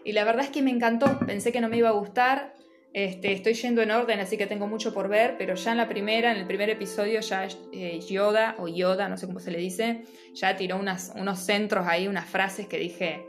Y 0.05 0.13
la 0.13 0.25
verdad 0.25 0.45
es 0.45 0.51
que 0.51 0.63
me 0.63 0.71
encantó, 0.71 1.19
pensé 1.27 1.53
que 1.53 1.61
no 1.61 1.69
me 1.69 1.77
iba 1.77 1.89
a 1.89 1.93
gustar. 1.93 2.55
Este, 2.93 3.33
estoy 3.33 3.55
yendo 3.55 3.83
en 3.83 3.93
orden, 3.93 4.19
así 4.19 4.37
que 4.37 4.49
tengo 4.49 4.67
mucho 4.67 4.93
por 4.93 5.09
ver, 5.09 5.37
pero 5.39 5.55
ya 5.55 5.71
en 5.71 5.77
la 5.77 5.89
primera, 5.89 6.33
en 6.33 6.39
el 6.39 6.47
primer 6.47 6.71
episodio, 6.71 7.21
ya 7.21 7.47
eh, 7.73 8.01
Yoda, 8.01 8.57
o 8.59 8.67
Yoda, 8.67 9.09
no 9.09 9.17
sé 9.17 9.27
cómo 9.27 9.39
se 9.39 9.53
le 9.53 9.59
dice, 9.59 10.03
ya 10.35 10.57
tiró 10.57 10.77
unas, 10.77 11.13
unos 11.15 11.39
centros 11.39 11.87
ahí, 11.87 12.09
unas 12.09 12.29
frases 12.29 12.67
que 12.67 12.79
dije, 12.79 13.25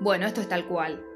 bueno, 0.00 0.26
esto 0.26 0.40
es 0.40 0.48
tal 0.48 0.66
cual. 0.66 1.11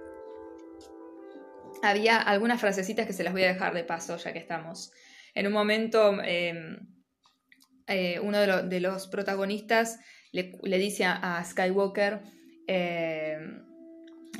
Había 1.90 2.18
algunas 2.18 2.60
frasecitas 2.60 3.06
que 3.06 3.12
se 3.12 3.24
las 3.24 3.32
voy 3.32 3.44
a 3.44 3.48
dejar 3.48 3.74
de 3.74 3.84
paso, 3.84 4.16
ya 4.16 4.32
que 4.32 4.38
estamos. 4.38 4.92
En 5.34 5.46
un 5.46 5.52
momento, 5.52 6.20
em, 6.22 6.78
eh, 7.86 8.18
uno 8.20 8.38
de, 8.40 8.80
los 8.80 9.06
protagonistas 9.06 10.00
le, 10.32 10.78
dice 10.78 11.04
a, 11.04 11.42
Skywalker, 11.44 12.20
em, 12.66 13.62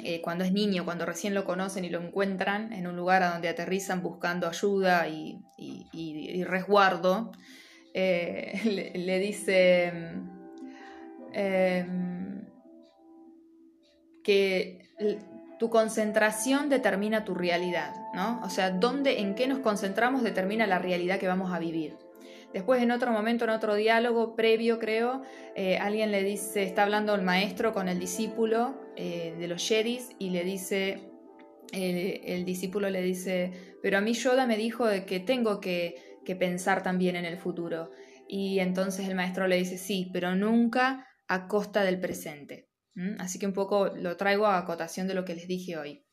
eh, 0.03 0.21
cuando 0.21 0.45
es 0.45 0.53
niño, 0.53 0.85
cuando 0.85 1.07
recién 1.07 1.35
lo 1.35 1.45
conocen 1.45 1.85
y 1.85 1.91
lo 1.91 2.01
encuentran 2.01 2.73
en 2.73 2.87
un 2.87 2.97
lugar 2.97 3.23
a 3.23 3.31
donde 3.31 3.49
aterrizan 3.49 4.03
buscando 4.03 4.49
ayuda 4.49 5.07
y, 5.09 6.45
resguardo, 6.45 7.33
eh, 7.95 8.61
le, 8.95 9.19
dice 9.19 9.93
em, 11.33 12.47
que 14.25 14.87
tu 15.59 15.71
concentración 15.71 16.69
determina 16.69 17.25
tu 17.25 17.35
realidad, 17.35 17.95
¿no? 18.15 18.41
O 18.43 18.51
sea, 18.51 18.71
dónde, 18.71 19.21
en 19.21 19.35
qué 19.35 19.47
nos 19.47 19.61
concentramos 19.61 20.23
determina 20.23 20.67
la 20.67 20.79
realidad 20.79 21.19
que 21.19 21.29
vamos 21.29 21.53
a 21.53 21.59
vivir. 21.59 21.97
Después, 22.53 22.83
en 22.83 22.91
otro 22.91 23.11
momento, 23.11 23.45
en 23.45 23.51
otro 23.51 23.75
diálogo 23.75 24.35
previo, 24.35 24.79
creo, 24.79 25.23
eh, 25.55 25.79
alguien 25.79 26.11
le 26.11 26.23
dice, 26.23 26.63
está 26.63 26.85
hablando 26.85 27.15
el 27.15 27.23
maestro 27.23 27.73
con 27.73 27.89
el 27.89 27.99
discípulo 27.99 28.81
eh, 28.97 29.35
de 29.39 29.49
los 29.49 29.67
Jedis 29.67 30.11
y 30.19 30.31
le 30.31 30.45
dice, 30.45 31.11
el 31.73 32.45
discípulo 32.45 32.89
le 32.89 33.03
dice, 33.03 33.53
pero 33.83 33.99
a 33.99 34.01
mí 34.01 34.15
Yoda 34.15 34.47
me 34.47 34.57
dijo 34.57 34.87
que 35.07 35.21
tengo 35.21 35.61
que, 35.61 36.21
que 36.25 36.37
pensar 36.37 36.83
también 36.83 37.17
en 37.17 37.25
el 37.25 37.37
futuro. 37.37 37.91
Y 38.29 38.61
entonces 38.61 39.09
el 39.09 39.15
maestro 39.15 39.47
le 39.49 39.57
dice, 39.57 39.77
sí, 39.77 40.11
pero 40.13 40.35
nunca 40.35 41.07
a 41.29 41.49
costa 41.49 41.83
del 41.83 42.01
presente. 42.01 42.66
Así 43.19 43.39
que 43.39 43.47
un 43.47 43.53
poco 43.53 43.89
lo 43.89 44.17
traigo 44.17 44.47
a 44.47 44.59
acotación 44.59 45.07
de 45.07 45.15
lo 45.15 45.25
que 45.25 45.35
les 45.35 45.47
dije 45.47 45.77
hoy. 45.77 46.05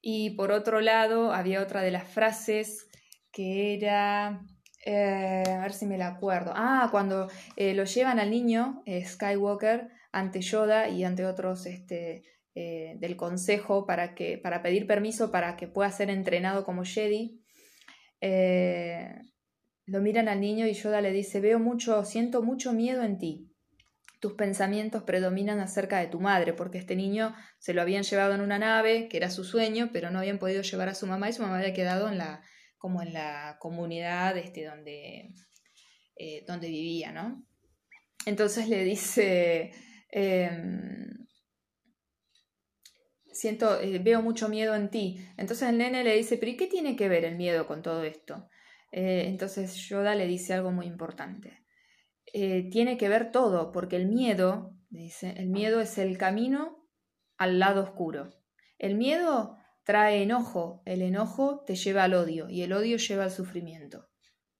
Y 0.00 0.30
por 0.30 0.50
otro 0.50 0.80
lado, 0.80 1.32
había 1.32 1.62
otra 1.62 1.82
de 1.82 1.90
las 1.90 2.08
frases 2.08 2.88
que 3.30 3.74
era, 3.74 4.42
eh, 4.84 5.44
a 5.46 5.60
ver 5.60 5.72
si 5.72 5.86
me 5.86 5.96
la 5.96 6.08
acuerdo. 6.08 6.52
Ah, 6.54 6.88
cuando 6.90 7.28
eh, 7.56 7.74
lo 7.74 7.84
llevan 7.84 8.18
al 8.18 8.30
niño 8.30 8.82
eh, 8.84 9.04
Skywalker 9.04 9.88
ante 10.12 10.40
Yoda 10.40 10.88
y 10.88 11.04
ante 11.04 11.24
otros 11.24 11.66
este, 11.66 12.22
del 12.54 13.16
consejo 13.16 13.86
para, 13.86 14.14
que, 14.14 14.38
para 14.38 14.62
pedir 14.62 14.86
permiso 14.86 15.32
para 15.32 15.56
que 15.56 15.66
pueda 15.66 15.90
ser 15.90 16.10
entrenado 16.10 16.64
como 16.64 16.84
Jedi. 16.84 17.40
lo 19.86 20.00
miran 20.00 20.28
al 20.28 20.40
niño 20.40 20.66
y 20.66 20.72
Yoda 20.72 21.00
le 21.00 21.12
dice, 21.12 21.40
veo 21.40 21.58
mucho, 21.58 22.04
siento 22.04 22.42
mucho 22.42 22.72
miedo 22.72 23.02
en 23.02 23.18
ti 23.18 23.53
tus 24.24 24.32
pensamientos 24.32 25.02
predominan 25.02 25.60
acerca 25.60 25.98
de 25.98 26.06
tu 26.06 26.18
madre, 26.18 26.54
porque 26.54 26.78
este 26.78 26.96
niño 26.96 27.34
se 27.58 27.74
lo 27.74 27.82
habían 27.82 28.04
llevado 28.04 28.32
en 28.32 28.40
una 28.40 28.58
nave, 28.58 29.06
que 29.10 29.18
era 29.18 29.28
su 29.28 29.44
sueño, 29.44 29.90
pero 29.92 30.10
no 30.10 30.18
habían 30.18 30.38
podido 30.38 30.62
llevar 30.62 30.88
a 30.88 30.94
su 30.94 31.06
mamá 31.06 31.28
y 31.28 31.34
su 31.34 31.42
mamá 31.42 31.58
había 31.58 31.74
quedado 31.74 32.08
en 32.08 32.16
la, 32.16 32.42
como 32.78 33.02
en 33.02 33.12
la 33.12 33.58
comunidad 33.60 34.38
este, 34.38 34.64
donde, 34.64 35.34
eh, 36.16 36.42
donde 36.48 36.68
vivía, 36.68 37.12
¿no? 37.12 37.44
Entonces 38.24 38.66
le 38.70 38.82
dice, 38.84 39.72
em, 40.10 41.26
siento, 43.30 43.78
eh, 43.78 43.98
veo 43.98 44.22
mucho 44.22 44.48
miedo 44.48 44.74
en 44.74 44.88
ti. 44.88 45.18
Entonces 45.36 45.68
el 45.68 45.76
nene 45.76 46.02
le 46.02 46.16
dice, 46.16 46.38
pero 46.38 46.50
¿y 46.50 46.56
qué 46.56 46.66
tiene 46.66 46.96
que 46.96 47.10
ver 47.10 47.26
el 47.26 47.36
miedo 47.36 47.66
con 47.66 47.82
todo 47.82 48.04
esto? 48.04 48.48
Eh, 48.90 49.24
entonces 49.26 49.74
Yoda 49.86 50.14
le 50.14 50.26
dice 50.26 50.54
algo 50.54 50.72
muy 50.72 50.86
importante. 50.86 51.63
Eh, 52.36 52.68
tiene 52.68 52.98
que 52.98 53.08
ver 53.08 53.30
todo, 53.30 53.70
porque 53.70 53.94
el 53.94 54.08
miedo, 54.08 54.76
dice, 54.90 55.34
el 55.36 55.50
miedo 55.50 55.80
es 55.80 55.98
el 55.98 56.18
camino 56.18 56.84
al 57.38 57.60
lado 57.60 57.84
oscuro. 57.84 58.34
El 58.76 58.96
miedo 58.96 59.56
trae 59.84 60.20
enojo, 60.20 60.82
el 60.84 61.02
enojo 61.02 61.62
te 61.64 61.76
lleva 61.76 62.02
al 62.02 62.14
odio 62.14 62.48
y 62.50 62.62
el 62.62 62.72
odio 62.72 62.96
lleva 62.96 63.22
al 63.22 63.30
sufrimiento. 63.30 64.08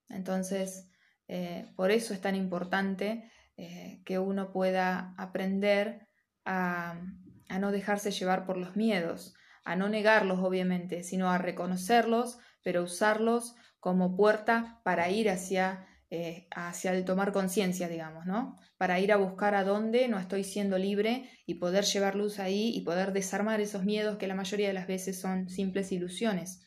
Entonces, 0.09 0.89
eh, 1.27 1.73
por 1.75 1.91
eso 1.91 2.15
es 2.15 2.21
tan 2.21 2.37
importante 2.37 3.29
eh, 3.57 4.03
que 4.05 4.21
uno 4.21 4.53
pueda 4.53 5.13
aprender 5.19 6.07
a, 6.45 7.01
a 7.49 7.59
no 7.59 7.73
dejarse 7.73 8.13
llevar 8.13 8.47
por 8.47 8.57
los 8.57 8.77
miedos, 8.77 9.35
a 9.65 9.75
no 9.75 9.89
negarlos, 9.89 10.39
obviamente, 10.39 11.03
sino 11.03 11.29
a 11.29 11.39
reconocerlos, 11.39 12.39
pero 12.63 12.85
usarlos 12.85 13.57
como 13.81 14.15
puerta 14.15 14.81
para 14.85 15.11
ir 15.11 15.29
hacia 15.29 15.89
eh, 16.15 16.47
hacia 16.55 16.93
el 16.93 17.05
tomar 17.05 17.33
conciencia, 17.33 17.89
digamos, 17.89 18.25
¿no? 18.25 18.57
Para 18.77 19.01
ir 19.01 19.11
a 19.11 19.17
buscar 19.17 19.57
a 19.57 19.65
dónde 19.65 20.07
no 20.07 20.21
estoy 20.21 20.45
siendo 20.45 20.79
libre 20.79 21.29
y 21.45 21.55
poder 21.55 21.83
llevar 21.83 22.15
luz 22.15 22.39
ahí 22.39 22.71
y 22.73 22.83
poder 22.83 23.13
desarmar 23.13 23.61
esos 23.61 23.83
miedos 23.83 24.17
que 24.17 24.29
la 24.29 24.37
mayoría 24.37 24.69
de 24.69 24.75
las 24.75 24.87
veces 24.87 25.21
son 25.21 25.49
simples 25.49 25.91
ilusiones. 25.91 26.61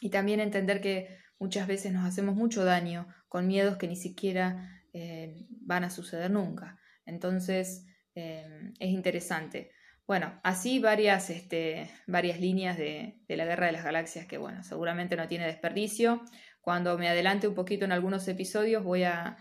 Y 0.00 0.10
también 0.10 0.40
entender 0.40 0.80
que 0.80 1.16
muchas 1.38 1.68
veces 1.68 1.92
nos 1.92 2.04
hacemos 2.04 2.34
mucho 2.34 2.64
daño 2.64 3.06
con 3.28 3.46
miedos 3.46 3.76
que 3.76 3.86
ni 3.86 3.94
siquiera 3.94 4.82
eh, 4.92 5.46
van 5.60 5.84
a 5.84 5.90
suceder 5.90 6.32
nunca. 6.32 6.80
Entonces, 7.06 7.86
eh, 8.16 8.72
es 8.80 8.90
interesante. 8.90 9.70
Bueno, 10.08 10.40
así 10.42 10.80
varias, 10.80 11.30
este, 11.30 11.88
varias 12.08 12.40
líneas 12.40 12.76
de, 12.76 13.20
de, 13.28 13.36
la 13.36 13.44
Guerra 13.44 13.66
de 13.66 13.72
las 13.72 13.84
Galaxias 13.84 14.26
que, 14.26 14.38
bueno, 14.38 14.64
seguramente 14.64 15.14
no 15.14 15.28
tiene 15.28 15.46
desperdicio. 15.46 16.22
Cuando 16.62 16.96
me 16.96 17.08
adelante 17.08 17.48
un 17.48 17.54
poquito 17.54 17.84
en 17.84 17.92
algunos 17.92 18.26
episodios 18.28 18.84
voy 18.84 19.02
a, 19.02 19.36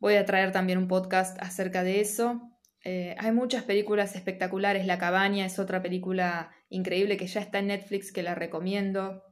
voy 0.00 0.16
a 0.16 0.26
traer 0.26 0.52
también 0.52 0.78
un 0.78 0.88
podcast 0.88 1.40
acerca 1.40 1.82
de 1.84 2.00
eso. 2.00 2.42
Eh, 2.84 3.14
hay 3.18 3.30
muchas 3.32 3.62
películas 3.62 4.16
espectaculares. 4.16 4.86
La 4.86 4.98
cabaña 4.98 5.46
es 5.46 5.58
otra 5.58 5.82
película 5.82 6.50
increíble 6.68 7.16
que 7.16 7.28
ya 7.28 7.40
está 7.40 7.60
en 7.60 7.68
Netflix, 7.68 8.12
que 8.12 8.24
la 8.24 8.34
recomiendo. 8.34 9.22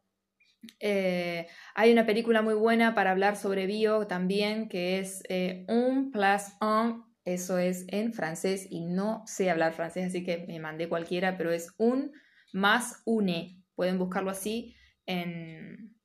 Eh, 0.78 1.48
hay 1.74 1.92
una 1.92 2.06
película 2.06 2.42
muy 2.42 2.54
buena 2.54 2.94
para 2.94 3.10
hablar 3.10 3.36
sobre 3.36 3.66
bio 3.66 4.06
también, 4.06 4.68
que 4.68 5.00
es 5.00 5.22
eh, 5.28 5.64
Un 5.68 6.12
plus 6.12 6.52
un. 6.60 7.08
Eso 7.24 7.58
es 7.58 7.84
en 7.88 8.12
francés 8.12 8.68
y 8.70 8.86
no 8.86 9.22
sé 9.26 9.50
hablar 9.50 9.74
francés, 9.74 10.06
así 10.06 10.24
que 10.24 10.46
me 10.46 10.60
mandé 10.60 10.88
cualquiera, 10.88 11.36
pero 11.36 11.52
es 11.52 11.74
un 11.76 12.12
más 12.52 13.02
une. 13.04 13.62
Pueden 13.74 13.98
buscarlo 13.98 14.30
así 14.30 14.74
en, 15.04 15.97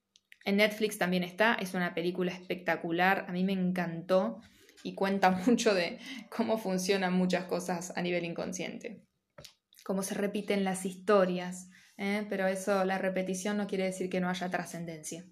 en 0.45 0.57
Netflix 0.57 0.97
también 0.97 1.23
está, 1.23 1.55
es 1.55 1.73
una 1.73 1.93
película 1.93 2.31
espectacular, 2.31 3.25
a 3.27 3.31
mí 3.31 3.43
me 3.43 3.53
encantó 3.53 4.41
y 4.83 4.93
cuenta 4.95 5.31
mucho 5.47 5.73
de 5.73 5.99
cómo 6.29 6.57
funcionan 6.57 7.13
muchas 7.13 7.45
cosas 7.45 7.93
a 7.95 8.01
nivel 8.01 8.25
inconsciente, 8.25 9.05
cómo 9.83 10.03
se 10.03 10.15
repiten 10.15 10.63
las 10.63 10.85
historias, 10.85 11.69
¿eh? 11.97 12.25
pero 12.29 12.47
eso, 12.47 12.83
la 12.85 12.97
repetición 12.97 13.57
no 13.57 13.67
quiere 13.67 13.85
decir 13.85 14.09
que 14.09 14.19
no 14.19 14.29
haya 14.29 14.49
trascendencia. 14.49 15.25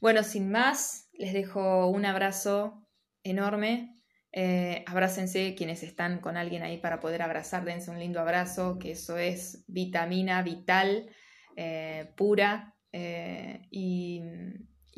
Bueno, 0.00 0.22
sin 0.22 0.50
más, 0.50 1.10
les 1.12 1.34
dejo 1.34 1.88
un 1.88 2.06
abrazo 2.06 2.86
enorme. 3.22 3.96
Eh, 4.32 4.84
abrácense 4.86 5.56
quienes 5.56 5.82
están 5.82 6.20
con 6.20 6.36
alguien 6.36 6.62
ahí 6.62 6.78
para 6.78 7.00
poder 7.00 7.20
abrazar, 7.20 7.64
dense 7.64 7.90
un 7.90 7.98
lindo 7.98 8.20
abrazo, 8.20 8.78
que 8.78 8.92
eso 8.92 9.18
es 9.18 9.64
vitamina 9.66 10.40
vital, 10.42 11.10
eh, 11.56 12.12
pura 12.16 12.76
eh, 12.92 13.66
y, 13.70 14.22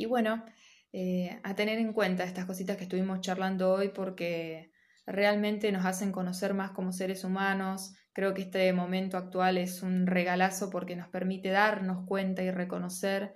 bueno, 0.07 0.44
eh, 0.92 1.40
a 1.42 1.55
tener 1.55 1.78
en 1.78 1.92
cuenta 1.92 2.24
estas 2.24 2.44
cositas 2.44 2.76
que 2.76 2.85
estuvimos 2.85 3.20
charlando 3.20 3.72
hoy 3.72 3.88
porque 3.88 4.72
realmente 5.07 5.72
nos 5.72 5.85
hacen 5.85 6.12
conocer 6.12 6.55
más 6.55 6.70
como 6.70 6.92
seres 6.92 7.24
humanos. 7.24 7.94
Creo 8.12 8.35
que 8.35 8.42
este 8.42 8.72
momento 8.72 9.16
actual 9.16 9.59
es 9.59 9.83
un 9.83 10.07
regalazo 10.07 10.70
porque 10.70 10.96
nos 10.96 11.09
permite 11.09 11.50
darnos 11.50 12.07
cuenta 12.07 12.42
y 12.42 12.50
reconocer 12.50 13.35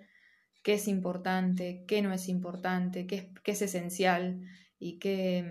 qué 0.63 0.75
es 0.75 0.89
importante, 0.89 1.85
qué 1.87 2.03
no 2.03 2.13
es 2.13 2.29
importante, 2.29 3.07
qué 3.07 3.17
es, 3.17 3.27
qué 3.43 3.53
es 3.53 3.63
esencial 3.63 4.41
y 4.79 4.99
qué, 4.99 5.45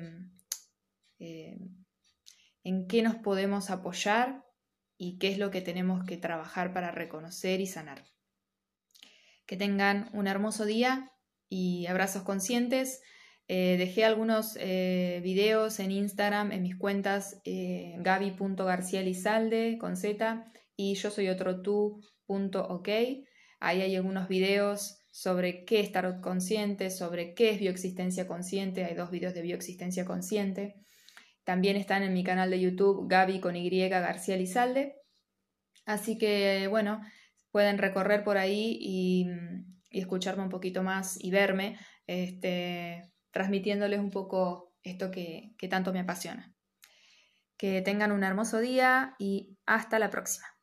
eh, 1.20 1.58
en 2.64 2.88
qué 2.88 3.02
nos 3.02 3.16
podemos 3.16 3.70
apoyar 3.70 4.44
y 4.98 5.18
qué 5.18 5.30
es 5.30 5.38
lo 5.38 5.52
que 5.52 5.62
tenemos 5.62 6.04
que 6.06 6.18
trabajar 6.18 6.74
para 6.74 6.92
reconocer 6.92 7.62
y 7.62 7.68
sanar. 7.68 8.15
Que 9.46 9.58
tengan 9.58 10.10
un 10.14 10.28
hermoso 10.28 10.66
día 10.66 11.12
y 11.50 11.86
abrazos 11.88 12.24
conscientes. 12.24 13.02
Eh, 13.48 13.76
dejé 13.78 14.06
algunos 14.06 14.58
eh, 14.60 15.22
videos 15.24 15.80
en 15.80 15.92
Instagram, 15.92 16.52
en 16.52 16.64
mis 16.64 16.76
cuentas 16.76 17.42
eh, 17.46 17.96
gaby.garcializalde 18.00 19.78
con 19.80 19.98
Z 19.98 20.46
y 20.76 20.96
yo 20.96 21.12
soy 21.12 21.30
otro 21.30 21.62
tú.ok. 21.62 22.90
Ahí 23.60 23.82
hay 23.82 23.96
algunos 23.96 24.28
videos 24.28 24.98
sobre 25.12 25.64
qué 25.64 25.80
es 25.80 25.92
tarot 25.92 26.22
consciente, 26.22 26.90
sobre 26.90 27.36
qué 27.36 27.52
es 27.52 27.60
bioexistencia 27.60 28.28
consciente. 28.28 28.84
Hay 28.84 28.96
dos 28.96 29.12
videos 29.12 29.34
de 29.34 29.44
bioexistencia 29.44 30.06
consciente. 30.06 30.76
También 31.44 31.78
están 31.78 32.02
en 32.02 32.14
mi 32.14 32.24
canal 32.24 32.50
de 32.50 32.60
YouTube 32.60 33.08
Gaby 33.08 33.40
con 33.40 33.56
Y 33.56 33.70
García 33.88 34.36
Lizalde. 34.36 34.96
Así 35.86 36.18
que 36.18 36.68
bueno, 36.68 37.02
pueden 37.56 37.78
recorrer 37.78 38.26
por 38.26 38.38
ahí 38.38 38.78
y, 38.82 39.30
escucharme 39.90 40.44
un 40.44 40.50
poquito 40.50 40.84
más 40.84 41.18
y 41.24 41.32
verme, 41.32 41.80
este, 42.06 43.14
transmitiéndoles 43.32 44.02
un 44.02 44.12
poco 44.12 44.74
esto 44.84 45.10
que 45.10 45.56
tanto 45.70 45.94
me 45.94 46.02
apasiona. 46.02 46.54
Que 47.56 47.82
tengan 47.82 48.12
un 48.12 48.26
hermoso 48.26 48.60
día 48.60 49.16
y 49.20 49.58
hasta 49.66 50.00
la 50.00 50.10
próxima. 50.10 50.55